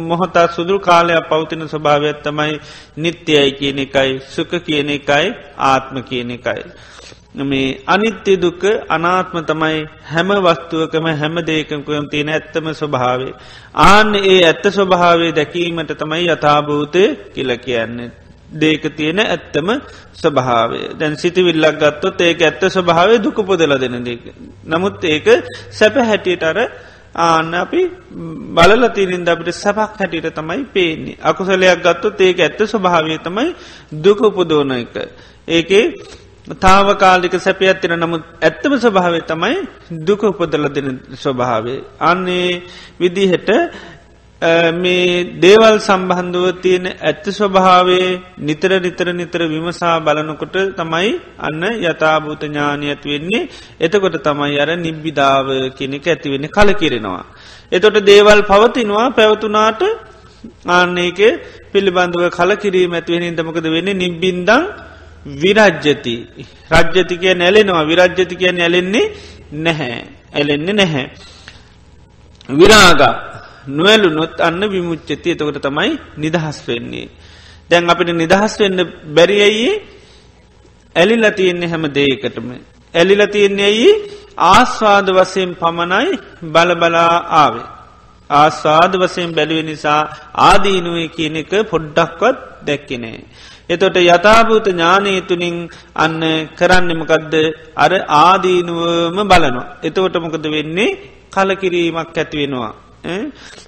[0.06, 2.54] මොහොතා සුදුරු කාලයක් පවතින ස්වභාවයක් තමයි
[2.98, 6.64] නිත්‍යයයි කියන එකයි සුක කියන එකයි ආත්ම කියන එකයි.
[7.42, 13.34] මේ අනිත්‍ය දුක අනාත්ම තමයි හැම වස්තුවකම හැම දේකකුයම් තියෙන ඇත්තම ස්වභාවේ.
[13.76, 17.04] ආන්න ඒ ඇත්ත ස්වභාවේ දැකීමට තමයි යථභූතය
[17.34, 18.12] කියල කියන්නේ.
[18.54, 19.70] දේක තියෙන ඇත්තම
[20.14, 24.22] ස්වභාවේ දැන් සිතිවිල්ලක් ගත්තොත් ඒක ඇත්ත ස්වභාවේ දුක පොදල දෙන දෙක.
[24.66, 25.28] නමුත් ඒක
[25.72, 26.58] සැප හැටියට අර
[27.16, 27.82] ආන්න අපි
[28.54, 31.18] බලල තිරින්ද අපට සැපක් හැටියට තමයි පේන්නේ.
[31.22, 33.56] අකුසලයක් ගත්තොත් ඒක ඇත්ත ස්වභාවය තමයි
[34.02, 34.96] දුක උපදෝන එක.
[35.48, 35.86] ඒකේ
[36.60, 39.56] තාවකාලික සැපියත් තින නමුත් ඇත්තම ස්වභාවය තමයි
[40.00, 41.84] දුක උපදල දෙන ස්වභාවේ.
[42.02, 42.62] අන්නේ
[43.00, 43.50] විදිහට
[44.42, 48.08] මේ දේවල් සම්බන්ධුව තියෙන ඇත්ත ස්වභාවේ
[48.40, 53.50] නිතර නිතර නිතර විමසා බලනකොට තමයි අන්න යථභූත ඥානයත් වෙන්නේ.
[53.80, 57.26] එතකොට තමයි අර නිබ්බිධාව කෙනෙක ඇතිවෙන්න කල කිරෙනවා.
[57.72, 59.82] එතොට දේවල් පවතිනවා පැවතුනාට
[60.68, 61.20] ආන්නේක
[61.72, 63.94] පිළිබඳව කල කිරීම ඇතිවෙන ඉදමකද වෙන්න?
[63.96, 64.50] නිබ්බින්දං
[65.42, 66.16] විරජ්ජති
[66.72, 69.12] රජ්ජතිකය නැලෙනවා විරජ්ජතිකය නැලෙන්නේ
[69.54, 70.02] නැහැ.
[70.34, 71.06] ඇලෙන්නේ නැහැ.
[72.50, 73.31] විරාගා.
[73.68, 77.10] නොවැලුනොත් අන්න විමුච්චති එතකොට තමයි නිදහස් වෙන්නේ.
[77.70, 78.80] දැන් අපිට නිදහස් වෙන්න
[79.14, 79.70] බැරිඇයි
[80.96, 82.50] ඇලිල තියෙන්නේ හැම දේකටම.
[82.94, 83.92] ඇලිල තියෙන්නේ ඇයි
[84.38, 86.20] ආස්වාද වසයෙන් පමණයි
[86.52, 87.68] බලබලා ආවේ.
[88.30, 90.02] ආස්වාද වසයෙන් බැලුව නිසා
[90.48, 93.20] ආදීනුවේ කියන එක පොඩ්ඩක්වත් දැක්කනේ.
[93.70, 95.58] එතොට යථභූත ඥානී තුළින්
[95.96, 96.22] අන්න
[96.56, 97.36] කරන්නමකදද
[97.76, 99.68] අර ආදීනුවම බලනවා.
[99.84, 100.98] එතවට මොකද වෙන්නේ
[101.32, 102.74] කලකිරීමක් ඇතිවෙනවා.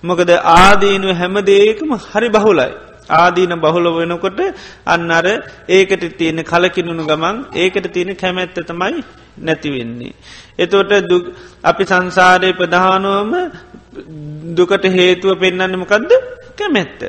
[0.04, 2.72] මොකද ආදීනුව හැම දේකම හරි බහුලයි.
[3.10, 4.40] ආදීන බහුල වෙනකොට
[4.86, 5.26] අන්න අර
[5.70, 9.04] ඒකට තියෙන කලකිනුණු ගමන් ඒකට තියෙන කැමැත්ත තමයි
[9.40, 10.14] නැතිවෙන්නේ.
[10.58, 10.92] එතෝට
[11.64, 13.34] අපි සංසාරය ප්‍රධානුවම
[14.52, 16.12] දුකට හේතුව පෙන්න්නන්නමකක්ද
[16.54, 17.02] කැමැත්ත.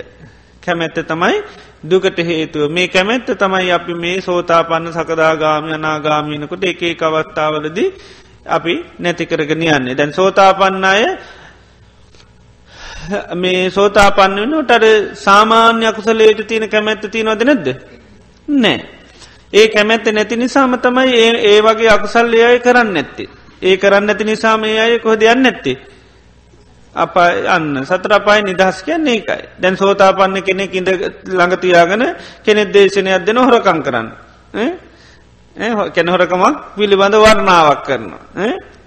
[0.63, 1.37] කැමැත්ත තමයි
[1.85, 7.89] දුකට හේතුව මේ කැමැත්ත තමයි අපි මේ සෝතාපන්න සකදාගාමි අනාගාමීනකොට එක අවස්ථාවලදී
[8.49, 11.03] අපි නැතිකරගෙන යන්නේ දැන් සෝතාපන්න අය
[13.35, 14.85] මේ සෝතාපන්න වෙනට අර
[15.17, 17.69] සාමාන්‍ය අකුසලේට තියෙන කැමැත්ත තියෙනවද නැද්ද?
[18.49, 18.79] නෑ.
[19.53, 23.29] ඒ කැමැත්ත නැති නිසාම තමයි ඒ ඒ වගේ අකුසල්ලය අය කරන්න නැත්තේ.
[23.62, 25.77] ඒ කරන්න ඇති නිසාම ඒ අය කොහ දෙයන්න නැත්තේ?
[26.95, 27.17] අප
[27.49, 29.43] අන්න සතර අපායි නිදහස් කියන්නේ ඒකයි.
[29.61, 30.88] දැන් සෝතාපන්න කෙනෙක් ඉඳ
[31.29, 32.03] ළඟතියාගෙන
[32.45, 34.09] කෙනෙක් දේශනයක් දෙන හොරකං කරන්න.
[35.90, 38.23] කැනහොරකමක් පිළිබඳ වර්ණාවක් කරනවා.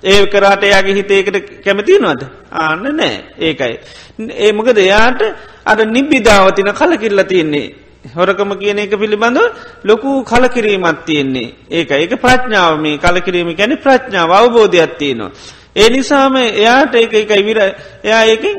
[0.04, 2.22] ඒ කරාට එයාගේ හිතේකට කැමතිනවද
[2.54, 3.16] ආන්න නෑ.
[3.40, 3.74] ඒකයි.
[4.38, 5.22] ඒ මොකද එයාට
[5.66, 7.74] අර නිබ්බිධාවතින කලකිල්ල තියන්නේ.
[8.16, 9.40] හොරකම කියන එක පිළිබඳ
[9.84, 11.54] ලොකු කලකිරීමත් තියෙන්නේ.
[11.72, 12.80] ඒක ඒක ප්‍රඥාව.
[12.80, 14.32] මේ කලකිරීම ගැන ප්‍රඥාව.
[14.32, 15.32] අවබෝධයක් තියෙනවා.
[15.76, 17.60] ඒ නිසාම එයාට ඒක එක විර
[18.04, 18.58] එයා ඒකින්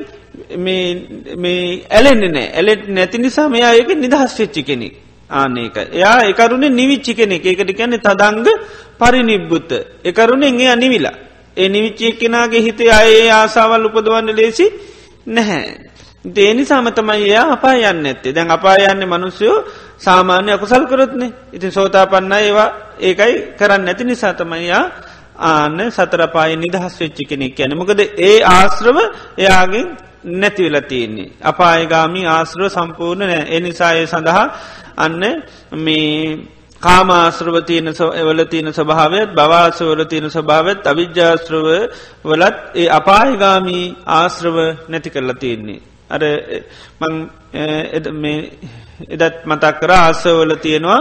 [1.36, 2.48] මේ ඇලෙන්නේ නෑ.
[2.52, 4.94] ඇලෙට නැති නිසා මෙයා ඒක නිදහස් වෙච්චි කෙනෙක්.
[5.30, 7.46] ආනක එයා එකරුණේ නිවිච්චි කෙනෙක්.
[7.46, 8.46] ඒකට කියන්නේ තදංග
[8.98, 9.70] පරිනිබ්බුත්ත
[10.04, 11.27] එකරුණෙන් එයා නිවිලා.
[11.58, 14.66] ඒ නිවිච්චිය කෙනගේ හිතේ අයේ ආසාවල් උපදවන්න ලේසි
[15.28, 15.88] නැහැ.
[16.26, 19.56] දේනි සමතමයි එයා අපා යන්න ඇත්තේ දැන් අපා යන්න මනුස්යෝ
[19.98, 21.32] සාමාන්‍ය අකුසල් කරොත්නේ.
[21.52, 22.70] ඉතින් සෝතා පන්න ඒවා.
[23.00, 24.84] ඒකයි කරන්න නැති නිසා තමයියා
[25.42, 28.98] ආන්න සතරපාය නිදහස් වෙච්චි කෙනෙක් යන මොකද ඒ ආශ්‍රව
[29.38, 29.88] එයාගෙන්
[30.34, 31.30] නැතිවෙලා තියෙන්නේ.
[31.42, 34.44] අපායගාමි ආශ්‍රව සම්පූර්ණ නෑ එනිසාය සඳහා
[34.96, 35.22] අන්න
[35.76, 36.38] මේ
[36.82, 41.66] කාමාශ්‍රව තියන එවල තියෙන ස්වභාවත් බවාසවල තියෙන ස්වභාවත් අවිද්‍යාශ්‍රව
[42.24, 44.56] වලත් ඒ අපායගාමී ආශ්‍රව
[44.88, 45.80] නැති කරලා තියෙන්නේ.
[46.10, 46.22] අර
[49.14, 51.00] එදත් මතක් කර ආසවල තියෙනවා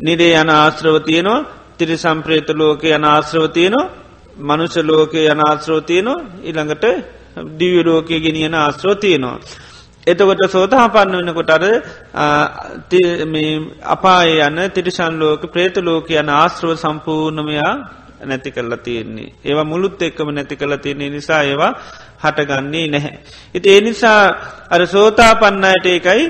[0.00, 1.46] නිරේ යන ආශ්‍රව තියෙනවා
[1.78, 4.04] තිරි සම්ප්‍රේත ලෝක යන ආශ්‍රව තියෙනවා
[4.38, 6.84] මනුෂ ලෝකය යන ආශ්‍රෝ තියනවා ඉළඟට
[7.58, 9.40] දිවියලෝකය ගෙනියන ආශ්‍රෝ තියනවා.
[10.06, 11.64] එතකොට සෝතා පන්න වෙනකොට අර
[13.86, 17.72] අපාය යන තිරිශන් ලෝක ප්‍රේත ලෝක යන ආශ්‍රව සම්පූර්ණමයා
[18.22, 19.32] නැති කරලා තියෙන්නේ.
[19.44, 21.72] ඒවා මුළුත් එක්කම නැති කරලා තියන්නේ නිසා ඒවා
[22.22, 23.18] හටගන්නේ නැහැ.
[23.54, 24.22] ඉති ඒ නිසා
[24.70, 26.24] අර සෝතා පන්නයට එකයි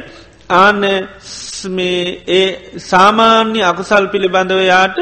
[0.50, 0.82] ආන්න
[2.28, 2.46] ඒ
[2.80, 4.98] සාමාන්‍ය අකුසල් පිළිබඳව යාට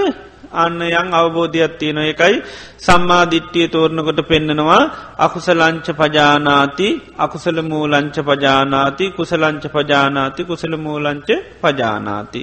[0.54, 2.34] අන්න යං අවබෝධයක් තියෙන එකයි
[2.78, 4.82] සම්මාධිට්ටිය තෝරණකොට පෙන්නනවා
[5.18, 6.88] අකුසලංච පජානාති
[7.18, 11.28] අකුසල මූලංච පජානාති කුසලංච පජානාති කුසල මූලංච
[11.62, 12.42] පජානාති.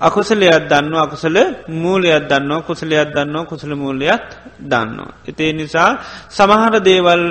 [0.00, 1.36] අකුසලයක් දන්න අකුසල
[1.74, 4.22] මූලයක් දන්න කුසලයක් දන්න කුසල මූලයක්
[4.62, 4.98] දන්න.
[5.26, 5.90] එතේ නිසා
[6.30, 7.22] සමහර දේවල්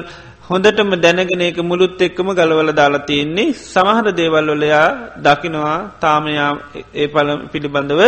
[0.50, 4.88] හොඳටම දැනගෙන එක මුළුත් එක්කම ගලවල දාලා තියෙන්නේ සමහර දේවල් වලයා
[5.20, 6.50] දකිනවා තාමයා
[6.96, 8.02] ඒ පල පිළිබඳව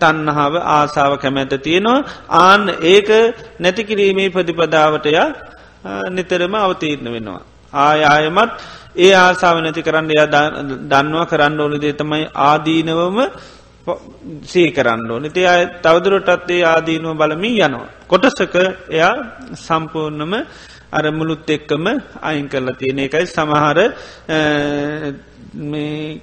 [0.00, 1.98] තන්නහාාව ආසාාව කැමැත තියෙනවා
[2.40, 3.08] ආන් ඒක
[3.58, 5.14] නැතිකිරීමේ ප්‍රතිපදාවටය
[6.10, 7.40] නිතරම අවතීරණ වෙනවා.
[7.72, 8.52] ආය ආයමත්
[8.96, 10.28] ඒ ආසාාව නැති කරන්න එයා
[10.90, 13.18] දන්නවා කරන්න ඕනිදේ තමයි ආදීනවම
[14.44, 17.88] සී කරන්න ඕනි ති අය තවදුරටත්තේ ආදීනුව බලමින් යනවා.
[18.06, 18.54] කොටසක
[18.90, 19.14] එයා
[19.58, 20.34] සම්පූර්ණම
[20.92, 21.86] අර මුළුත් එක්කම
[22.20, 23.26] අයින් කරලා තියෙන එකයි.
[23.28, 23.78] සමහර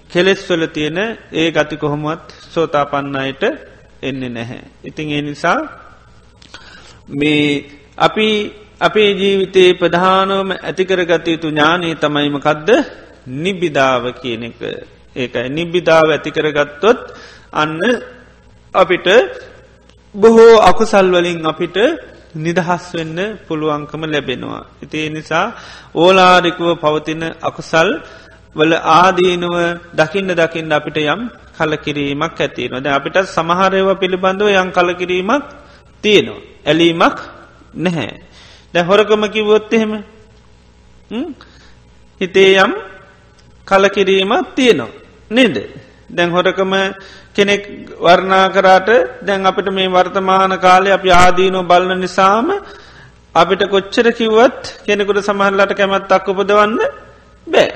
[0.08, 0.98] කෙලෙස්වල තියෙන
[1.34, 3.44] ඒ ගති කොහොමත් සෝතාපන්නයට
[4.02, 4.62] එන්නේ නැහැ.
[4.84, 5.60] ඉතිං ඒ නිසා
[7.10, 7.66] මේ
[7.98, 8.28] අපි
[8.82, 12.70] අපේ ජීවිතයේ ප්‍රධානවම ඇතිකරගත යුතු ඥානී තමයිමකදද
[13.38, 14.62] නිබිධාව කියන එක.
[15.16, 15.50] ඒකයි.
[15.50, 17.00] නිබ්බිධාව ඇතිකරගත්තොත්
[17.54, 17.80] අන්න
[18.74, 19.08] අපිට
[20.16, 21.78] බොහෝ අකුසල්වලින් අපිට
[22.38, 24.64] නිදහස් වෙන්න පුළුවන්කම ලැබෙනවා.
[24.84, 25.48] ඉතිේ නිසා
[25.96, 27.90] ඕලාරිකුව පවතින අකුසල්
[28.56, 29.56] වල ආදීනුව
[29.94, 31.22] දකින්න දකින්න අපිට යම්
[31.58, 35.44] කලකිරීමක් ඇතිනොද අපිට සමහරයව පිළිබඳව යම් කලකිරීමක්
[36.04, 36.42] තියෙනවා.
[36.66, 37.18] ඇලීමක්
[37.76, 38.14] නැහැ.
[38.74, 39.92] දැ හොරකම කිවොත් එහෙම
[42.22, 42.74] හිතේ යම්
[43.68, 44.96] කලකිරීමක් තියෙනවා.
[45.32, 45.56] නේද.
[46.10, 46.74] දැන් හොරකම
[47.34, 47.64] කෙනෙක්
[48.00, 48.90] වර්ණා කරාට
[49.22, 52.48] දැන් අපිට මේ වර්තමාන කාලය අපි ආදීනෝ බලන නිසාම
[53.36, 56.80] අපිට කොච්චර කිව්වත් කෙනෙකුට සමහල්ලට කැමැත්තක් උපදවන්න
[57.48, 57.68] බෑ.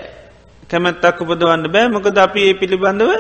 [0.70, 1.88] කැමැත්තක් උපදවන්න බෑ.
[1.90, 3.12] මොකද අපි ඒ පිළිබඳව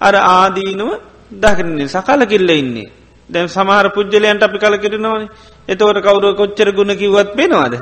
[0.00, 0.90] අර ආදීනුව
[1.34, 2.88] දකිරන්නේ සකල කිල්ල ඉන්නේ.
[3.30, 5.24] දැන් සමහර පුද්ජලයන්ට අපි කල කිරනවන
[5.68, 7.74] එතවට කවුරුව කොච්චර ගුණ කිවත් පෙනවාද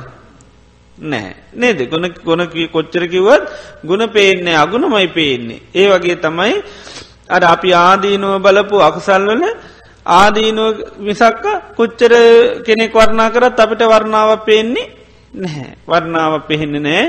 [0.97, 1.79] නෑ නේද?
[1.89, 3.43] ගොන ගොන කොච්චර කිවත්
[3.83, 5.61] ගුණ පේන්නේ අගුණමයි පේන්නේ.
[5.73, 6.55] ඒ වගේ තමයි
[7.27, 9.43] අර අපි ආදීනුව බලපු අකුසල්වල
[10.05, 12.13] ආදීනුව විසක්ක කොච්චර
[12.65, 14.87] කෙනෙක් වර්ණා කරත් අපිට වර්ණාව පේන්නේ
[15.33, 15.71] නැහැ.
[15.85, 17.05] වර්ණාව පෙහෙන්නේ නෑ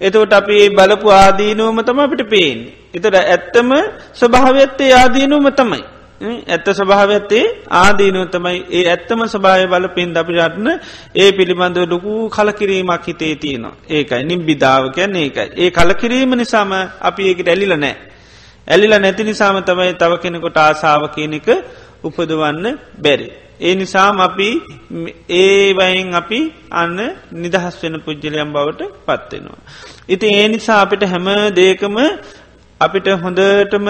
[0.00, 2.58] එතවට අපි බලපු ආදීනුවම තම අපිට පේෙන්.
[2.92, 3.70] එතට ඇත්තම
[4.12, 5.82] ස්වභාවත්තේ ආදීනුවම තමයි.
[6.20, 10.68] ඇත්ත ස්වභාවත්තේ ආදීනුව තමයි ඒ ඇත්තම ස්භාය බල පින් අපි රටන
[11.16, 17.48] ඒ පිළිබඳව ලොකු කලකිරීමක් හිතේ තියෙනවා ඒකයි නිම්බිධාව කියන්න ඒකයි ඒ කලකිරීම නිසාම අපි ඒකට
[17.48, 17.96] ඇලිල නෑ.
[18.68, 21.48] ඇලිලා නැති නිසාම තමයි තව කෙනෙකොට ආසාාව කියනක
[22.04, 22.66] උපදවන්න
[22.98, 23.28] බැරි.
[23.60, 24.48] ඒ නිසාම අපි
[25.36, 26.40] ඒවයින් අපි
[26.72, 26.98] අන්න
[27.34, 29.60] නිදහස් වෙන පුද්ජලයම් බවට පත්වෙනවා.
[30.08, 31.96] ඉති ඒ නිසා අපිට හැම දේකම
[32.80, 33.88] අපිට හොඳටම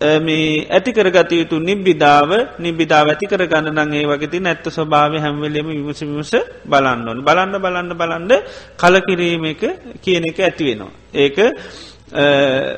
[0.00, 6.32] මේ ඇතිකරගත යුතු නිබ්බිධාව නිබිධාව ඇතිකර ගන්න නගේ වගේති නැත්ත ස්වභාව හැම්වලම විමස විමස
[6.64, 8.32] බලන්න ඕන බලන්න බලන්න බලන්ඩ
[8.76, 9.62] කලකිරීම එක
[10.00, 10.92] කියන එක ඇතිවෙනවා.
[11.14, 11.38] ඒක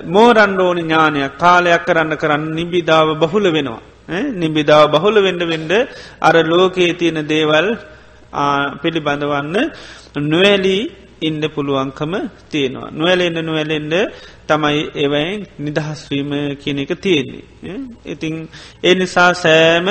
[0.06, 3.82] මෝරන්ඩෝනි ඥානයක් කාලයක් කරන්න කරන්න නිබිධාව බහුල වෙනවා.
[4.34, 5.72] නිබිධාව බහුල වෙන්ඩ වෙන්ඩ
[6.20, 7.68] අර ලෝකයේ තියෙන දේවල්
[8.80, 9.56] පිළිබඳවන්න
[10.24, 10.82] නොවැලී
[11.20, 12.12] ඉන්න පුළුවන්කම
[12.50, 12.90] තියෙනවා.
[12.92, 13.94] නොවැලෙන්න්න නොවැලෙන්ඩ
[14.48, 17.44] තමයි ඒවයින් නිදහස්වීම කියන එක තියෙන්නේ.
[18.06, 18.48] ඉතිං
[18.84, 19.88] ඒ නිසා සෑම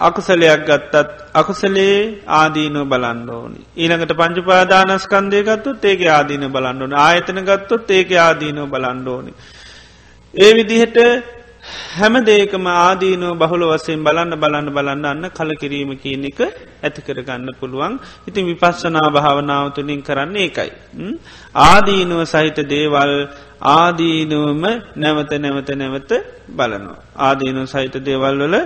[0.00, 0.94] අකුසලයක් ගත්තත්
[1.34, 3.60] අකුසලේ ආදීනව බලන්න ඕනි.
[3.76, 9.32] ඊළඟට පංචුපාදානස්කන්දය ගත්තුත් ඒක ආදීන බලන්න ඕන ආයතන ගත්තොත් ඒක ආදීනව බලන්න ඕනි.
[10.34, 10.98] ඒ විදිහට
[11.92, 16.40] හැම දේකම ආදීනෝ බහුල වසයෙන් බලන්න බලන්න බලන්න අන්න කලකිරීම කියන එක
[16.82, 17.94] ඇතිකරගන්න පුළුවන්
[18.28, 20.70] ඉතින් විපස්සනා භාවනාව තුළින් කරන්න ඒකයි.
[21.62, 23.12] ආදීනුව සහිත දේවල්
[23.60, 24.64] ආදීනුවම
[24.96, 26.10] නැවත නැවත නැවත
[26.50, 26.98] බලනවා.
[27.18, 28.56] ආදීනු සහිත දේවල් වල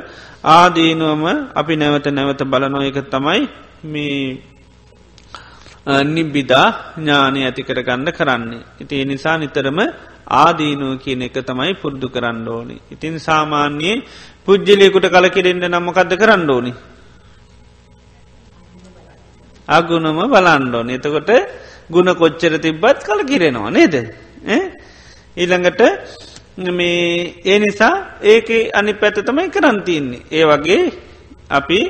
[0.51, 1.25] ආදීනුවම
[1.55, 3.43] අපි නැවත නැවත බලනො එක තමයි
[3.85, 4.51] මේ
[6.07, 8.63] නිබ්බිදා ඥානය ඇති කරගන්න කරන්නේ.
[8.81, 9.79] ඉති නිසා නිතරම
[10.31, 12.77] ආදීනුව කියන එක තමයි පුරුදු කරන්න ඕනි.
[12.91, 14.03] ඉතින් සාමාන්‍යයේ
[14.45, 16.73] පුද්ජලයකුට කලකිරෙන්ට නම්මකක්ද කරන්න ඕනි.
[19.69, 21.31] අගුණම බලන්ඩෝන එතකොට
[21.91, 23.95] ගුණ කොච්චර තිබ්බත් කල කිරෙනවා නේද
[25.37, 25.83] ඊළඟට
[26.71, 30.81] මේ ඒ නිසා ඒක අනි පැත තමයි කරන්තින්නේ ඒ වගේ
[31.51, 31.81] අපි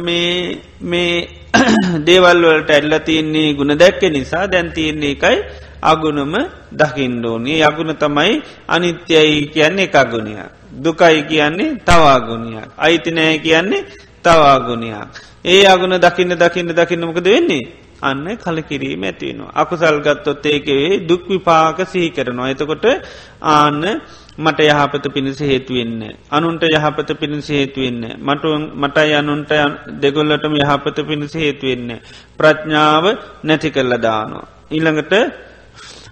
[0.00, 1.14] මේ
[2.06, 5.38] දේවල්වලට ඇල්ල තියන්නේ ගුණ දැක්ක නිසා දැන්තියන්නේ එකයි.
[5.82, 6.34] අගුණම
[6.72, 8.32] දකිින්ඩෝනී යගුණ තමයි
[8.68, 13.86] අනිත්‍යයි කියන්නේ එකගුණයක් දුකයි කියන්නේ තවාගුණයක් අයිතිනෑ කියන්නේ
[14.24, 15.08] තවාගුණයක්
[15.46, 17.64] ඒ අගුණ දකින්න දකින්න දකින්නමකද වෙන්නේ
[18.00, 19.52] අන්න කලකිරීම ඇතිවෙනවා.
[19.54, 22.50] අකුසල් ගත්තොත් ඒකවේ දුක් විපාක සිහි කරනවා.
[22.50, 22.84] එතකොට
[23.48, 23.82] ආන්න
[24.38, 26.02] මට යහපත පිණිස හේතුවෙන්න.
[26.30, 28.02] අනුන්ට යහපත පිණිස හේතුවෙන්න.
[28.18, 29.52] මට මටයි අනුන්ට
[30.00, 31.90] දෙගොල්ලටම යහපත පිණිස හේතුවෙන්න.
[32.38, 33.04] ප්‍රඥාව
[33.44, 34.46] නැති කරල දානවා.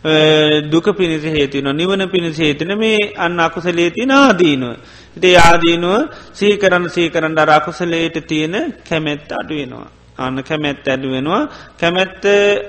[0.03, 4.77] ඊළඟට දුක පිණිස හේතින නිවන පිණිස හේතින මේ අන්න අකුසලේති නාදීනුව.
[5.17, 9.91] ඉතේ ආදීනුව සීකරන්න සීකරන්න අරකුසලේට තියෙන කැමැත්ත අඩුවෙනවා.
[10.19, 11.49] අන්න කැමැත් ඇඩුවෙනවා
[11.79, 12.25] කැමැත්ත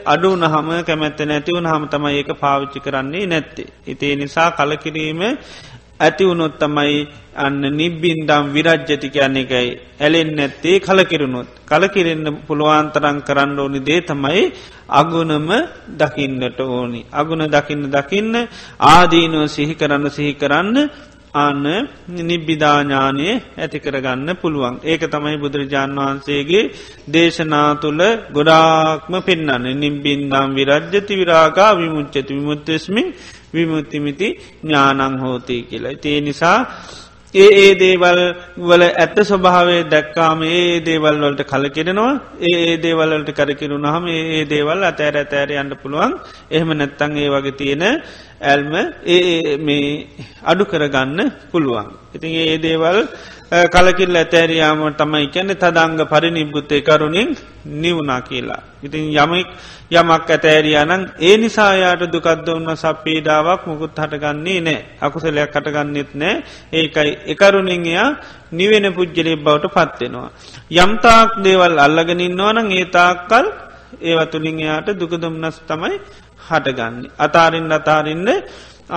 [0.05, 3.67] අඩු නහම කැමැත්ත නැතිවුණ හම තමයි ඒක පාවිච්චි කරන්නේ නැත්තේ.
[3.87, 5.21] ඉතිේ නිසා කලකිරීම
[6.01, 11.47] ඇතිවුණොත් තමයි අන්න නිබ්බින්දම් විරජ්ජති කියන්නේ එකයි ඇලෙන් නැත්තේ කලකිරුණොත්.
[11.65, 14.43] කලකිරෙන්න්න පුළුවන්තරං කරන්න ඕනි දේ තමයි
[14.91, 15.49] අගුණම
[15.93, 17.01] දකින්නට ඕනි.
[17.11, 18.35] අගුණ දකින්න දකින්න
[18.87, 20.77] ආදීනුව සිහි කරන්න සිහි කරන්න
[21.33, 21.65] අන්න
[22.21, 23.27] නිබ්බිධාඥානය
[23.57, 24.75] ඇතිකරගන්න පුළුවන්.
[24.83, 26.63] ඒක තමයි බුදුරජාණන් වහන්සේගේ
[27.07, 28.01] දේශනා තුළ
[28.33, 33.07] ගොඩාක්ම පෙන්න්න නිම්බින්දම් විරජ්ජති විරාගා විමුච්චති විමුත්තෙස්මින්
[33.53, 34.27] විමුත්තිමිති
[34.63, 35.99] ඥානං හෝතී කියලා.
[36.03, 36.59] ඒ නිසා
[37.33, 38.17] ඒ ඒ දේවල්
[38.59, 45.15] වල ඇත්ත ස්වභාවේ දැක්කාම ඒ දේවල් වලට කලකිරෙනවා ඒ දේවල්ලට කරකිරුණ හම ඒ දේවල් අතෑර
[45.15, 46.17] ඇතෑර යන්න පුළුවන්
[46.51, 47.83] එහෙම නැත්තං ඒ වගේ තියෙන
[48.43, 48.73] ඇල්ම
[49.07, 49.87] ඒ මේ
[50.43, 51.87] අඩු කරගන්න පුළුවන්.
[52.15, 52.99] ඉතින් ඒ දේවල්
[53.51, 57.35] කලකිල් ඇතෑරයාම තමයි කැනෙ තදංග පරිනිබ්බුත්තය කරුණින්
[57.65, 58.63] නිවුනා කියලා.
[58.81, 59.47] ඉතින් යමෙක්
[59.91, 66.35] යමක් ඇතෑරයානං ඒ නිසායාට දුකක්ද ඔන්න සප්පීඩාවක් මුකුත් හටගන්නේ නෑ අකුසලයක් කටගන්නෙත් නෑ
[66.73, 68.09] ඒකයි එකරුණින් එයා
[68.51, 70.31] නිවෙන පුද්ජලෙ බවට පත්වෙනවා.
[70.77, 73.47] යම්තාක් දේවල් අල්ලගෙනින්නවනං ඒතාක්කල්
[74.01, 75.95] ඒවතුළින් එයාට දුකදුම්නස් තමයි
[76.47, 76.95] හටගන්න.
[77.17, 78.29] අතාරින් අතාරින්න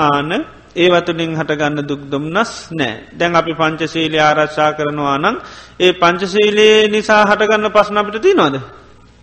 [0.04, 0.30] ආන
[0.76, 2.94] ඒවතුලින් හටගන්න දුක්දුම්නස් නෑ.
[3.12, 5.36] දැන් අපි පංචසීලය ආරශ්ා කරනවා නම්
[5.80, 8.56] ඒ පංචසීලයේ නිසා හටගන්න පස්න අපිට ති නොද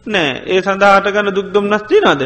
[0.07, 0.31] නෑ.
[0.47, 2.21] ඒ සඳහා හටගන්න දුක්දුම්නස් ති නොද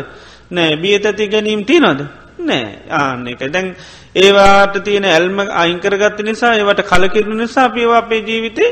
[0.52, 0.76] නෑ.
[0.78, 2.06] බියතති ගැනීම් ති නොද
[2.40, 2.66] නෑ.
[2.92, 3.76] ආන්න එක දැන්
[4.16, 8.70] ඒවාට තියෙන ඇල්ම අයිංකරගත්ත නිසා ඒවට කලකිරුණ නිසා පිවා අපේ ජීවිතේ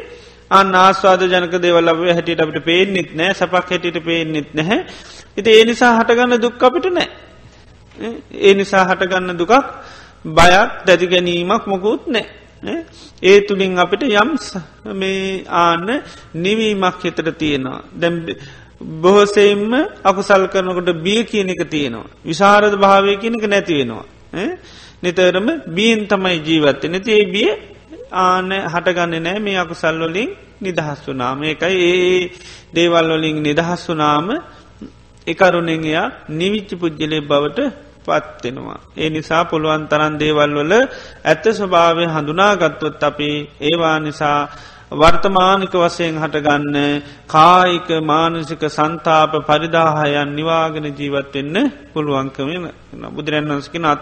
[0.51, 3.33] අන්න ආස්වාද ජනක දෙවල් ලබ හැටියට අපිට පේනෙත් නෑ.
[3.33, 4.85] සපක් හැටියට පේනෙත් නැහැ.
[5.37, 7.09] ඉති ඒ නිසා හටගන්න දුක් අපිට නෑ.
[8.39, 9.53] ඒ නිසා හටගන්න දුකක්
[10.26, 12.76] බයක් දැති ගැනීමක් මොකුත් නෑ
[13.24, 14.32] ඒ තුළින් අපිට යම්
[14.93, 15.88] මේ ආන්න
[16.36, 17.80] නිවීමක් හිතට තියෙනවා.
[17.93, 18.15] දැම්
[19.01, 22.11] බොහොසෙයින්ම අකුසල් කරනකොට බිය කියන එක තියෙනවා.
[22.24, 24.05] විශාරද භාවය කියනක නැතිවෙනවා
[25.03, 27.49] නිතරම බීන් තමයි ජීවත්ත නැති ඒ බිය
[28.19, 30.30] ආන හටගන්න නෑ මේ අකුසල්ලොලින්
[30.61, 32.19] නිදහස් වනාම එකයි ඒ
[32.74, 34.28] දේවල් වලින් නිදහස් වනාම
[35.28, 37.59] එකරුණෙන් එයා නිවිච්චි පුද්ගලය බවට
[38.05, 38.79] පත්වෙනවා.
[38.97, 40.73] ඒ නිසා පුළුවන් තරන් දේවල් වල
[41.23, 43.29] ඇත්ත ස්වභාවය හඳුනාගත්තුවත් අපි
[43.61, 44.39] ඒවා නිසා
[44.91, 46.77] වර්තමානික වසයෙන් හටගන්න
[47.27, 51.57] කායික මානසික සන්තාප පරිදාහයන් නිවාගෙන ජීවත්වෙන්න
[51.93, 52.49] පුළුවන්කම
[53.09, 54.01] බුදුරන් වන්සකිනත්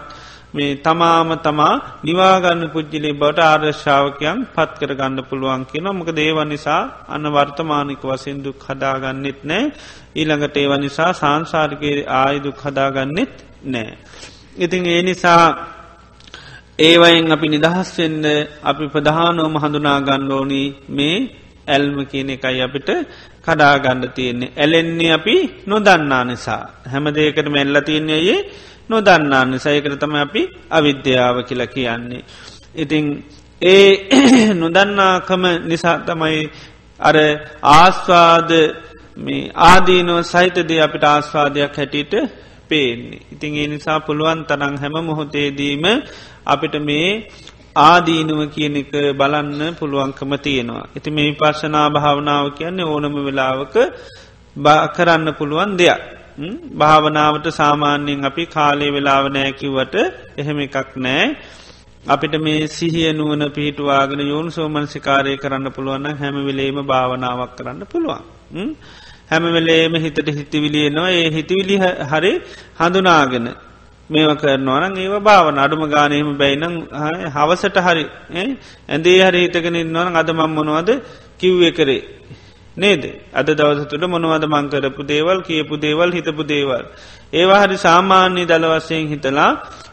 [0.54, 1.74] මේ තමාම තමා
[2.04, 8.38] නිවාගන්න පුද්ජිලේ බවට ආර්ශාවකයන් පත් කර ගන්න පුළුවන් කියන මොක දේව නිසා අන්න වර්තමානික වසෙන්
[8.40, 9.64] දුක් හදාගන්නෙත් නෑ
[10.14, 13.34] ඊළඟට ඒව නිසා සංසාරිකයේ ආයුදුක් හදාගන්නෙත්
[13.64, 13.92] නෑ.
[14.56, 15.44] ඉතින් ඒ නිසා
[16.80, 18.24] ඒවයින් අපි නිදහස්වෙන්න
[18.62, 21.16] අපි ප්‍රධානෝම හඳුනා ගණ්ඩෝනී මේ
[21.66, 22.88] ඇල්ම කියන එකයි අපිට
[23.44, 24.52] කඩාගණ්ඩ තියෙන්නේ.
[24.56, 25.36] ඇලෙන්නේ අපි
[25.66, 26.62] නොදන්නා නිසා.
[26.84, 28.38] හැම දෙයකට මෙල්ල තියන්නේයේ
[28.88, 32.22] නොදන්නා නිසායකට තම අපි අවිද්‍යාව කියල කියන්නේ.
[32.74, 33.06] ඉතිං
[33.62, 33.90] ඒ
[34.54, 36.40] නොදන්නාකම නිසා තමයි
[37.00, 37.16] අර
[37.72, 38.50] ආස්වාද
[39.16, 42.14] මේ ආදීනෝ සහිතදේ අපිට ආස්වාදයක් හැටියට
[42.68, 43.22] පේන්නේ.
[43.32, 45.84] ඉතින් ඒ නිසා පුළුවන් තරං හැම මොහොතේදීම
[46.46, 47.08] අපිට මේ
[47.76, 50.88] ආදීනුව කියන එක බලන්න පුළුවන්කම තියෙනවා.
[50.96, 53.76] ඉති මේ පර්ශනා භාවනාව කියන්නේ ඕනම වෙලාවක
[54.96, 56.02] කරන්න පුළුවන් දෙයක්.
[56.74, 59.94] භාවනාවට සාමාන්‍යයෙන් අපි කාලේ වෙලාව නෑකිවට
[60.36, 61.24] එහෙම එකක් නෑ.
[62.04, 68.24] අපිට මේ සිහිය නුවන පිහිටවාගෙන යෝන් සෝමන්සිකාරය කරන්න පුළුවන්න හැමවිලේම භාවනාවක් කරන්න පුළුවන්.
[69.30, 71.76] හැමවෙලේම හිතට හිතිවිලියනවා ඒ හිතිවිලි
[72.10, 72.32] හරි
[72.78, 73.46] හඳුනාගෙන
[74.12, 76.74] මේව කරනවන ඒව භාවන අඩුම ගානයම බැයිනම්
[77.34, 78.04] හවසට හරි
[78.88, 80.90] ඇඳේ හරි හිතගෙන ඉන්නවන අද මම්මනවද
[81.38, 82.02] කිව්ව කරේ
[82.76, 83.02] නේද
[83.32, 86.84] අද දවස තුළ මොනවද මංකරපු දේවල් කියපු දේවල් හිතපු දේවල්.
[87.32, 89.52] ඒවා හරි සාමාන්‍ය දළ වශයෙන් හිතලා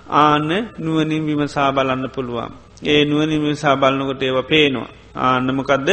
[0.10, 2.52] ආන්න නුවනින් විමසා බලන්න පුළුවන්.
[2.84, 4.90] ඒ නුවනින් විමසා බලන්නකොට ඒව පේනවා.
[5.18, 5.90] ආන්නමකදද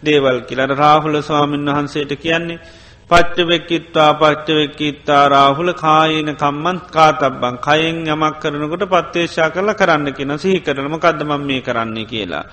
[0.00, 2.62] දේවල් කියලට රාහුල ස්වාමීන් වහන්සේට කියන්නේ
[3.10, 10.96] පච්චවෙක්කිත්වා පච්චවෙක්කිත්තා රාහුල කායන කම්මන් කාතබ්බන් කයෙන් යමක් කරනකොට පත්තේශා කරල කරන්න කියෙන සිහි කරනම
[10.98, 12.44] කදමම් මේ කරන්නේ කියලා.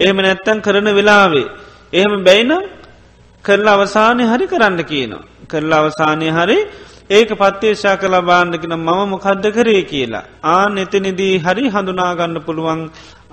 [0.00, 1.46] එහෙම නැත්තන් කරන වෙලාවේ.
[1.92, 2.62] එහෙම බැයිනම්
[3.44, 5.24] කරලා අවසානය හරි කරන්න කියනවා.
[5.48, 6.58] කරලා අවසානය හරි
[7.10, 10.24] ඒක පත්තේශා කලා බාණ්ඩකින මම මොකද්ද කරේ කියලා.
[10.44, 12.80] ආ එතනිදී හරි හඳුනාගන්න පුළුවන්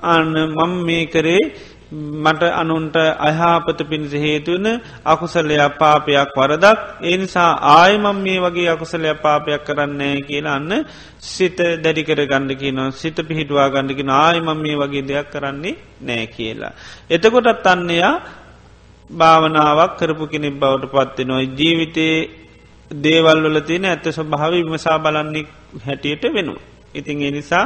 [0.05, 1.43] අන්න මං මේ කරේ
[1.93, 4.67] මට අනුන්ට අහාපත පිණිස හේතුවන
[5.05, 10.71] අකුසලයක් පාපයක් වරදක් ඒ නිසා ආයමම් මේ වගේ අකුසලයක් පාපයක් කරන්නේ කියලා අන්න
[11.23, 16.73] සිත දැඩිකර ගණ්ඩ කියනවා සිත පිහිටවා ගණඩකින ආයමම් මේ වගේ දෙයක් කරන්නේ නෑ කියලා.
[17.09, 18.13] එතකොටත් අන්නයා
[19.09, 22.17] භාවනාවක් කරපු කෙනෙක් බවට පත්වෙ නොයි ජීවිතයේ
[22.91, 25.45] දේවල් වල තියෙන ඇත්ත ස්වභාව විමසා බලන්නේ
[25.85, 26.61] හැටියට වෙනවා.
[26.95, 27.65] ඉතින් එනිසා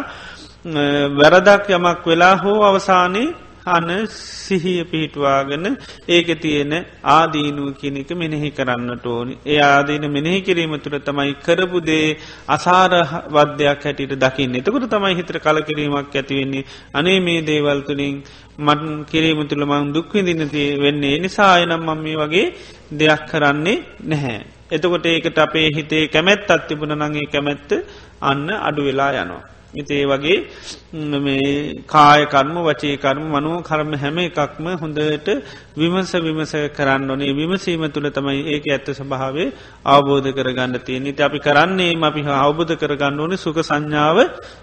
[1.14, 5.66] වැරදක් යමක් වෙලා හෝ අවසානයේ අන සිහිය පිහිටවාගෙන
[6.08, 6.74] ඒක තියෙන
[7.06, 9.38] ආදීනුව කියනෙක මෙනෙහි කරන්නට ඕනි.
[9.46, 12.94] ඒ ආදීන මෙනෙහි කිරීම තුළ තමයි කරපුදේ අසාර
[13.30, 14.58] වද්‍යයක් හැටියට දකින්න.
[14.58, 16.68] එතකට තමයි හිතර කල කිරීමක් ඇතිවෙන්නේ.
[16.94, 18.18] අනේ මේ දේවල් තුළින්
[18.60, 22.46] මටන් කිරීම තුළ මං දුක්විදිනති වෙන්නේ නිසායනම් මම මේ වගේ
[22.94, 24.57] දෙයක් කරන්නේ නැහැ.
[24.70, 27.70] එතකොට ඒකට අපේ හිතේ කැමැත් අත්තිබුණ නගේ කැමැත්ත
[28.22, 29.44] අන්න අඩු වෙලා යනවා.
[29.74, 30.38] ඉතේ වගේ
[31.86, 35.28] කායකර්ම වචේකර්ම මනුව කරම හැම එකක්ම හොඳට
[35.76, 39.48] විමස විමස කරන්න ඕනේ විමසීම තුළ තමයි ඒක ඇත්ත ස්භාවේ
[39.86, 44.18] අවබෝධ කරගන්න තිය නිති අපි කරන්නේ අපි අවබෝධ කරගන්න ඕනේ සුක සංඥාව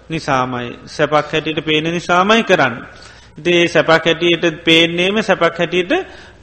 [0.09, 2.75] නිසාමයි සැපක් හැටියට පේන නිසාමයි කරන්න.
[3.37, 5.93] දේ සැපක් හැටියට පේන්නේම සැපක් හැටියට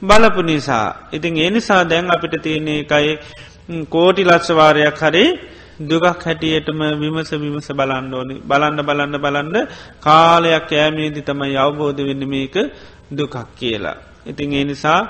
[0.01, 1.09] බලපු නිසා.
[1.11, 3.19] ඉතින් ඒ නිසා දැන් අපිට තියන්නේ එකයි
[3.89, 5.29] කෝටි ලක්ෂවාරයක් හරේ
[5.81, 9.55] දුගක් හැටියටම විමස විමස බලන්න ඕනි බලන්න බලන්න බලන්න
[9.99, 12.55] කාලයක් ෑමේදි තමයි අවබෝධ වෙන්න මේක
[13.09, 13.97] දුකක් කියලා.
[14.25, 15.01] ඉතින් ඒ නිසා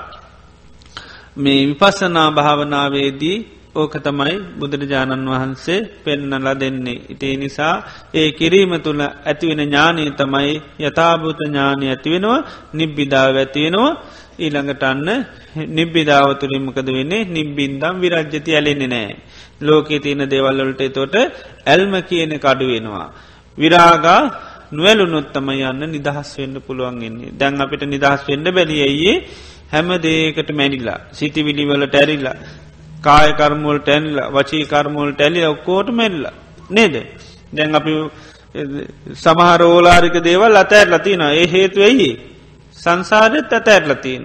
[1.36, 3.36] මේ විපස්සනා භාවනාවේදී
[3.74, 7.04] ඕක තමයි බුදුරජාණන් වහන්සේ පෙන්නල දෙන්නේ.
[7.08, 7.74] ඉතිේ නිසා
[8.14, 13.90] ඒ කිරීම තුළ ඇතිවෙන ඥානී තමයි යථභූත ඥානය ඇතිවෙනවා නිබ්බිධාව ඇතිවෙනවා
[14.38, 15.08] ඊළඟට අන්න
[15.70, 17.24] නිබ්බිධාව තුළින්මකද වෙන්නේ?
[17.26, 19.16] නිබ්බින්දම් විරජ්ජති ඇලෙන්නේ නෑ.
[19.60, 21.14] ලෝකයේ තියෙන දේවල්වලට තොට
[21.66, 23.08] ඇල්ම කියන කඩු වෙනවා.
[23.58, 24.20] විරාගා
[24.72, 29.14] නොවැලුනොත්තම යන්න නිදහස් වෙන්න පුළුවන්ගන්නේ දැන් අපිට නිදහස් වෙන්න බැලියයේ
[29.70, 32.36] හැම දේකට මැනිලා සිතිවිලිවල ටැරිල්ලා
[33.02, 36.26] කායකර්මුවල් ටැන්ල්ල වචී කර්මුවල් ටැලි ඔක්කෝට මෙල්ල
[36.70, 36.94] නේද?
[37.52, 37.92] දැන් අපි
[39.14, 42.33] සමහර ඕලාරික දේවල් අතෑරලතින ඒ හේතුවයි
[42.84, 44.24] සංසාරෙත් අතෑරලතින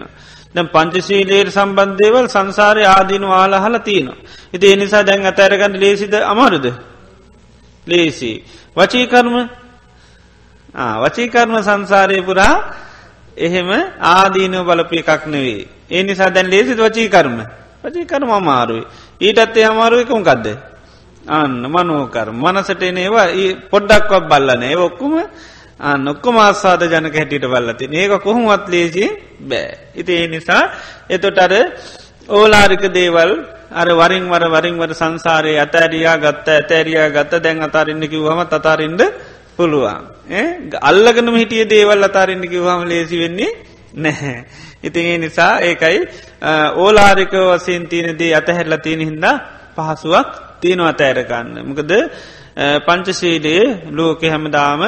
[0.55, 4.19] දැම් පංචශීලයට සම්බන්ධයවල් සංසාරය ආදීනු ආලහල තියෙනවා.
[4.53, 6.65] ඉති එනිසා දැන් අතෑරගන්න ලේසිද අමරුද.
[7.87, 8.31] ලේසි.
[8.75, 9.35] වචීකර්ම
[10.97, 12.55] වචීකර්ම සංසාරය පුරා
[13.37, 13.69] එහෙම
[14.09, 15.67] ආදීනව බලපය එකක් නෙවේ.
[15.87, 17.37] ඒ නිසා දැන් ලේසිද වචීකර්ම
[17.83, 18.83] වචීකර්ම අමාරුයි.
[19.21, 20.47] ඊටත් ඒ අමාරුවකම ගදද.
[21.25, 23.27] අන්න මනෝකර මනසට එනේවා
[23.69, 25.13] පොඩ්ඩක්වක් බල්ලනේ ඔක්කුම
[25.79, 29.05] නොක්කොම ආස්වාද ජනක හැටියට බල්ලති ඒක කොහොමත් ලේසි
[29.41, 29.77] බෑ.
[29.95, 30.63] ඉති ඒ නිසා
[31.09, 31.53] එතොට අර
[32.29, 33.31] ඕලාරික දේවල්
[33.71, 39.01] අර වරින් වර වරින් වර සංසාරය ඇතෑරයා ගත්ත ඇතෑරයා ගත්ත දැන් අතාරන්න කිව්හම අතාරෙන්ට
[39.57, 40.03] පුළුවන්.
[40.81, 43.51] අල්ලගනම හිටිය දේවල් අතාරන්න කිව්හම ලේසි වෙන්නේ
[43.95, 44.45] නැහැ.
[44.83, 45.99] ඉතින් ඒ නිසා ඒකයි
[46.75, 49.35] ඕලාරික වසයෙන් තියනදී අතහැරල තියෙන හින්දා
[49.75, 51.63] පහසුවක් තියෙනවා අතෑරගන්න.
[51.63, 51.91] මොකද
[52.79, 54.81] පංචශීලයේ ලෝක හැමදාම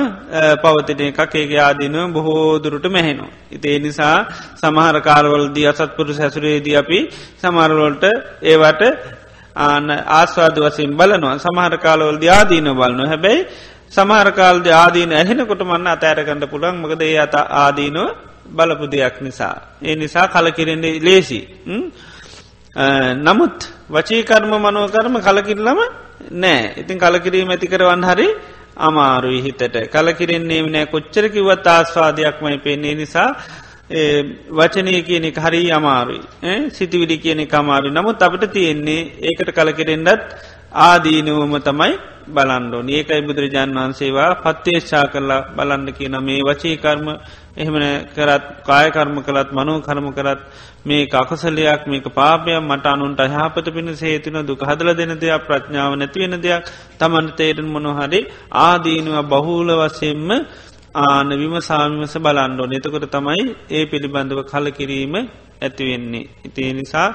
[0.62, 3.32] පවතින එකක් ඒක ආදීනුව බොහෝදුරට මෙහෙනවා.
[3.52, 4.18] ඉතිේ නිසා
[4.56, 7.00] සමහර කාරවලදී අසත්පුරු සැසුරේදී අපි
[7.38, 8.06] සමහරවලට
[8.44, 8.82] ඒවට
[9.56, 13.48] ආන ආස්වාද වසින් බලනවා සමහර කාලවලද ආදීන බලන්න හැබැයි
[13.92, 18.10] සමහරකාල්ද ආදීන ඇහෙනකොට මන්න අතෑරකන්න පුළන් මකද ඒ අත ආදීනුව
[18.48, 19.56] බලපු දෙයක් නිසා.
[19.82, 21.40] ඒ නිසා කලකිරෙන්නේ ලේසි.
[22.76, 25.80] නමුත් වචීකර්ම මනෝකර්ම කලකිරලම
[26.34, 26.74] නෑ.
[26.78, 28.28] ඉතින් කලකිරීම ඇති කරවන්න හරි
[28.78, 29.76] අමාරුයි හිතට.
[29.90, 30.86] කලකිරෙන්නේ නෑ.
[30.88, 32.96] කොච්චර කිවත් ආස්වාදයක්මයි පෙන්නේ.
[32.96, 33.36] නිසා
[34.50, 36.22] වචනය කියන එක හරි අමාරුයි.
[36.70, 40.36] සිතිවිඩි කියන එක අමාරු නමුත් අපට තියෙන්නේ ඒකට කලකිරෙන්ඩත්
[40.74, 41.94] ආදීනුවම තමයි
[42.28, 47.08] බලන්ඩෝ ඒකයි බුදුරජාන් වහන්සේවා පත්තේශා කරලා බලන්න කියන මේ වචීකර්ම
[47.54, 50.42] එහෙමන කරත් කායකර්ම කළත් මනෝ කරම කරත්
[50.86, 56.36] මේ අකසලයක් මේක පාපයක් මට අනුන්ට අහපත පිණ සේතුන දුක හදල දෙන දෙයක් ප්‍රඥාව නැතිවෙන
[56.40, 56.64] දෙයක්
[56.98, 58.20] තමන්ට තේරෙන් මොනොහරි
[58.60, 60.30] ආදීනුව බහූල වසයෙන්ම
[60.96, 65.16] ආන විම සාමිමස බලන්ඩෝ නතකොට තමයි ඒ පිළිබඳව කල කිරීම
[65.62, 66.30] ඇතිවෙන්නේ.
[66.46, 67.10] ඉතිේ නිසා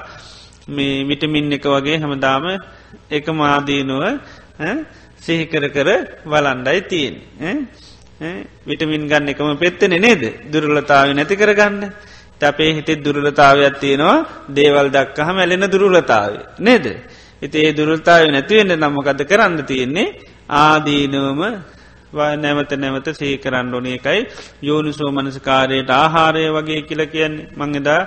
[0.67, 2.45] මේ විටමින් එක වගේ හැමදාම
[3.09, 4.03] එක මාදීනුව
[5.17, 5.89] සිහිකර කර
[6.25, 7.15] වලන්ඩයි තියෙන්.
[8.19, 10.23] විටමින් ගන්න එකම පෙත්තෙන නේද?
[10.45, 11.91] දුරලතාව නැති කරගන්න.
[12.41, 14.25] අපේ හිතෙත් දුරලතාවයක් තියෙනවා.
[14.49, 16.85] දේවල් දක්කහ මැලෙන දුරලතාව නේද.
[17.41, 20.15] ඉති ඒ දුරලතාව නැතිවෙන්න නම්මකද කරන්න තියෙන්නේ?
[20.49, 21.41] ආදීනුවම
[22.13, 24.19] නැවත නැවත සේකරන්න ඕන එකයි.
[24.61, 27.49] යෝනිසෝ මනසකාරයට ආහාරය වගේ කියල කියන්නේ.
[27.53, 28.01] මංගදා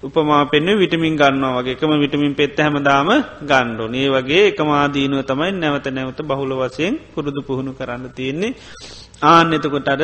[0.00, 1.72] උපමා පෙන්ව විටමින් ගන්නවා වගේ.
[1.72, 3.10] එකම විටමින් පෙත්ත හැමදාම
[3.42, 8.54] ගණ්ඩෝ ඒ වගේ එකමාදීනුව තමයි නැවත නැවත බහුල වසයෙන් පුරුදු පුහුණු කරන්න තියෙන්නේ.
[9.22, 10.02] ආන එතකොට අර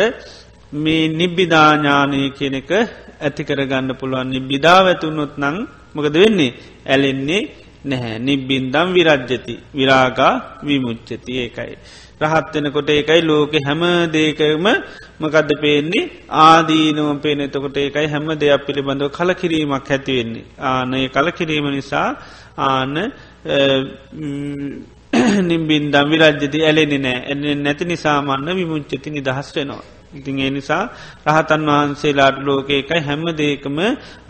[0.75, 2.71] මේ නිබ්බිධාඥානය කියන එක
[3.21, 4.29] ඇතිකර ගන්න පුළුවන්.
[4.29, 5.57] නිබ්බිධාව ඇතුනොත් නං
[5.95, 6.57] මොකද වෙන්නේ?
[6.87, 7.43] ඇලෙන්නේ
[7.85, 8.19] නැහැ.
[8.19, 11.75] නිබ්බින්දම් විරජ්ජති විරාගා විමුච්චති ඒකයි.
[12.21, 14.67] රහත්වෙනකොට ඒකයි ලෝක හැම දේකම
[15.21, 16.11] මකදද පේන්නේ?
[16.45, 17.41] ආදීනුවම් පේන.
[17.41, 20.47] එතකොට ඒකයි හැම දෙයක් පිළිබඳව කල කිරීමක් ඇතිවෙන්නේ.
[20.61, 22.09] ආනය කල කිරීම නිසා
[22.59, 22.95] ආන
[25.49, 29.85] නිම්බින්දම් විරජ්ජති ඇලෙනෙ නෑ එ නැති නිසාමන්න විමුංචති නිදහස් වෙනවා.
[30.11, 30.85] ඉතින් ඒ නිසා
[31.27, 33.79] රහතන් වහන්සේලාට ලෝකයකයි හැම දේකම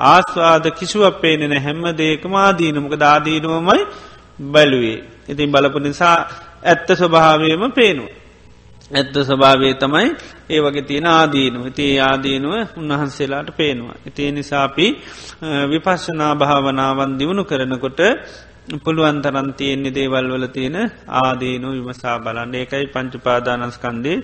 [0.07, 3.83] ආස්වාද කිසිුවක් පේනෙන හැම දේකම ආදීනමක දාදීනුවමයි
[4.45, 4.99] බැලුවේ.
[5.29, 6.17] ඉතින් බලපු නිසා
[6.65, 8.15] ඇත්ත ස්වභාවයම පේනවා.
[8.91, 10.09] ඇත්ත ස්වභාවය තමයි
[10.49, 13.97] ඒ වගේ තියෙන ආදීනුව ති ආදීනුව උන්වහන්සේලාට පේනවා.
[14.07, 14.87] ඉතිය නිසාපි
[15.71, 18.01] විපශ්ෂනා භාවනාවන් දියුණු කරනකොට
[18.77, 20.77] පුළුවන්තරන් තියෙන්නේ දේවල් වල තියෙන
[21.17, 22.55] ආදීනු විමසා බලන්න.
[22.55, 24.19] ඒකයි පංචුපාදානස්කන්දේ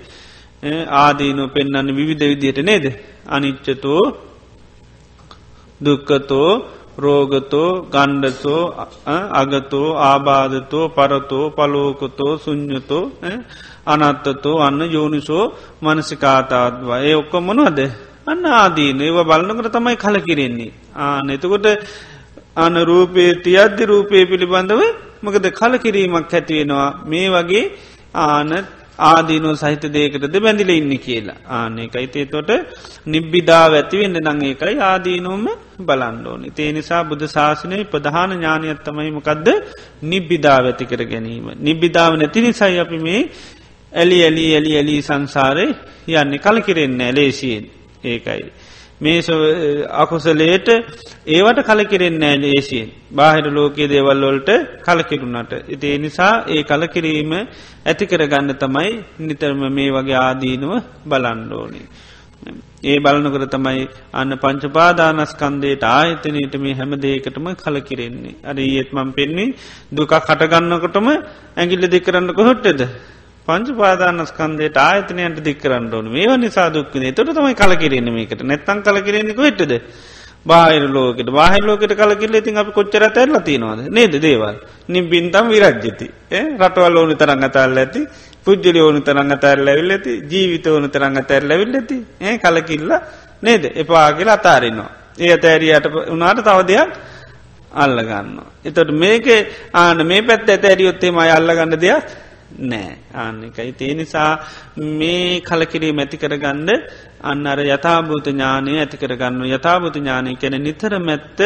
[0.94, 2.84] ආදීනු පෙන්න්න විවිධ විදියට නේද.
[3.26, 4.02] අනිච්චතෝ
[5.80, 6.50] දුක්කතෝ
[6.98, 8.62] රෝගතෝ ගණ්ඩතෝ
[9.32, 13.04] අගතෝ ආබාධතෝ පරතෝ පලෝකතෝ සුං්ඥතෝ
[13.86, 15.44] අනත්තතෝ අන්න යෝනිසෝ
[15.82, 17.80] මනසිකාතාත්වා ඒ ඔක්කොම මොනවද?
[18.26, 19.00] අන්න ආදීන.
[19.00, 21.66] ඒව බලන්නකට තමයි කල කිරෙන්නේ ආන එතකොට
[22.56, 24.80] අන රූපේ තියද්දි රූපය පිළිබඳව
[25.22, 27.64] මකද කල කිරීමක් ඇතිවෙනවා මේ වගේ
[28.24, 28.50] ආන
[28.98, 31.38] ආදීනෝ සහිත දේකටද බැඳිල ඉන්න කියලා.
[31.50, 32.06] ආන එකයි.
[32.06, 32.50] තේ තොට
[33.06, 35.44] නිබ්බිධාව ඇතිවෙන්න නං ඒකයි ආදීනෝම
[35.80, 39.48] බලන්ඩෝනි තේ නිසා බුදු ශාසනය ප්‍රධාන ඥානයත්තමයි මොකක්ද
[40.04, 41.46] නිබ්බිධාව ඇති කර ගැනීම.
[41.60, 43.22] නිබ්බිධාව නැති නිසයි අපි මේ
[43.92, 45.66] ඇලි ඇලි ඇලි ඇලි සංසාරය
[46.12, 46.38] යන්නේ.
[46.38, 47.66] කල කිරෙන්න ලේසියෙන්.
[48.04, 48.44] ඒකයි.
[49.00, 49.20] මේ
[49.94, 50.68] අකුසලේට
[51.26, 55.52] ඒවට කලකිරෙන්නේ ලේසියෙන් බාහිර ලෝකයේ දේවල්ලොල්ට කලකිරුණට.
[55.68, 57.32] ඉති ඒ නිසා ඒ කලකිරීම
[57.86, 58.90] ඇතිකර ගන්න තමයි
[59.20, 60.72] නිතරම මේ වගේ ආදීනුව
[61.06, 61.82] බලන්ඩෝනි.
[62.84, 68.36] ඒ බලනකර තමයි අන්න පංචපාදානස්කන්දේට ආයතනයට මේ හැම දේකටම කලකිරෙන්නේ.
[68.44, 69.54] අර ඒත් මම් පෙන්නේ
[69.92, 71.08] දුකක් හටගන්නකොටම
[71.56, 72.82] ඇගිල්ල දෙකරන්න කොහොට්ටද.
[73.48, 76.06] පංච පාදානස්කන්දයට ආයතනයන්ට දික්කරන්න ඕන.
[76.08, 79.72] මේ නිසා දුක්කනේ තොට තමයි කලකිරෙනීමකට නැත්තන් කලකිරෙනෙක වෙටද
[80.46, 81.28] බාහිර ලෝකට.
[81.30, 84.56] බාහිර ලෝකට කලකිල්ල ඉතින් අපි කොච්චර ඇරල තිනවාද නේද දේවල්?
[84.88, 86.08] නිබින්තම් විරජ්ජති
[86.58, 88.02] රටවල් ඕනි තරංග අතල්ල ඇති.
[88.44, 90.12] පුද්ජලි ඕනු තරංග තැරල ඇවිල් ඇති.
[90.30, 91.96] ජීවිත ඕනු තරංග තැරල ඇවිල් ඇති.
[92.20, 92.90] ඒ කලකිල්ල
[93.42, 93.64] නේද?
[93.76, 96.90] එපා කියලා අතාරන්නවා ඒ අතෑරියට උනාට තව දෙයක්
[97.74, 98.38] අල්ලගන්න.
[98.64, 99.26] එතොට මේක
[99.74, 102.04] ආන මේ පැත් ඇත ඇරියොත්තේම අල්ලගන්න දෙයක්
[102.62, 104.32] නෑ ආන්න එකයි තිය නිසා
[104.92, 106.70] මේ කලකිරී මැති කරගන්න
[107.22, 111.40] අන්න අර යථභූත ඥානය ඇති කරගන්න යථභූත ඥානය කැන නිතර මැත්ත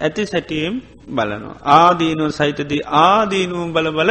[0.00, 0.74] ඇති සැටියම්
[1.08, 1.56] බලනවා.
[1.76, 4.10] ආදීනුව සහිතදී ආදීනුවම් බල බල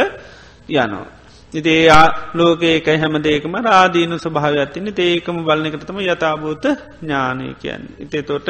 [0.70, 1.06] යනවා.
[1.54, 1.88] ඉතිේ
[2.34, 6.64] ලෝකේකයි හැම දේකම ආදීනු ස්භාවයක්ත්තින්නේ ඒකම බලන එකටතම යථභූත
[7.00, 7.84] ඥානය කියන්න.
[7.98, 8.48] ඉතේ තොට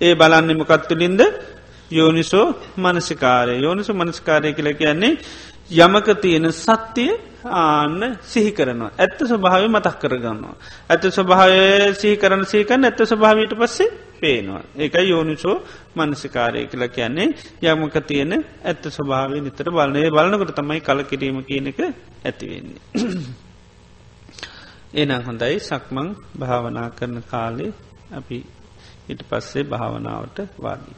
[0.00, 1.20] ඒ බලන්නෙමකත්තුලින්ද
[1.90, 5.18] යෝනිසෝ මනසිකාරය යෝනිසු මනස්කාරය කියල කියන්නේ
[5.70, 7.10] යමක තියෙන සත්‍යය
[7.44, 8.90] ආන්න සිහි කරනවා.
[8.94, 10.54] ඇත්ත ස්වභාව මතක් කරගන්නවා.
[10.88, 14.62] ඇත ස්වභාවය සිහි කරන සීකන් ඇත්ත ස්වභාවයට පස්සේ පේනවා.
[14.76, 15.56] ඒකයි යෝනිසෝ
[15.96, 17.28] මනසිකාරය කියලා කියන්නේ
[17.64, 18.32] යමක තියෙන
[18.64, 21.80] ඇත්ත ස්වභාවය නිතර බලනය බලනකට තමයි කල කිරීම කියන එක
[22.24, 22.80] ඇතිවෙන්නේ.
[24.94, 26.08] ඒනම් හොඳයි සක්මං
[26.38, 27.72] භාවනා කරන කාලේ
[28.12, 28.38] අපි
[29.08, 30.96] ඉට පස්සේ භාවනාවට වාදී.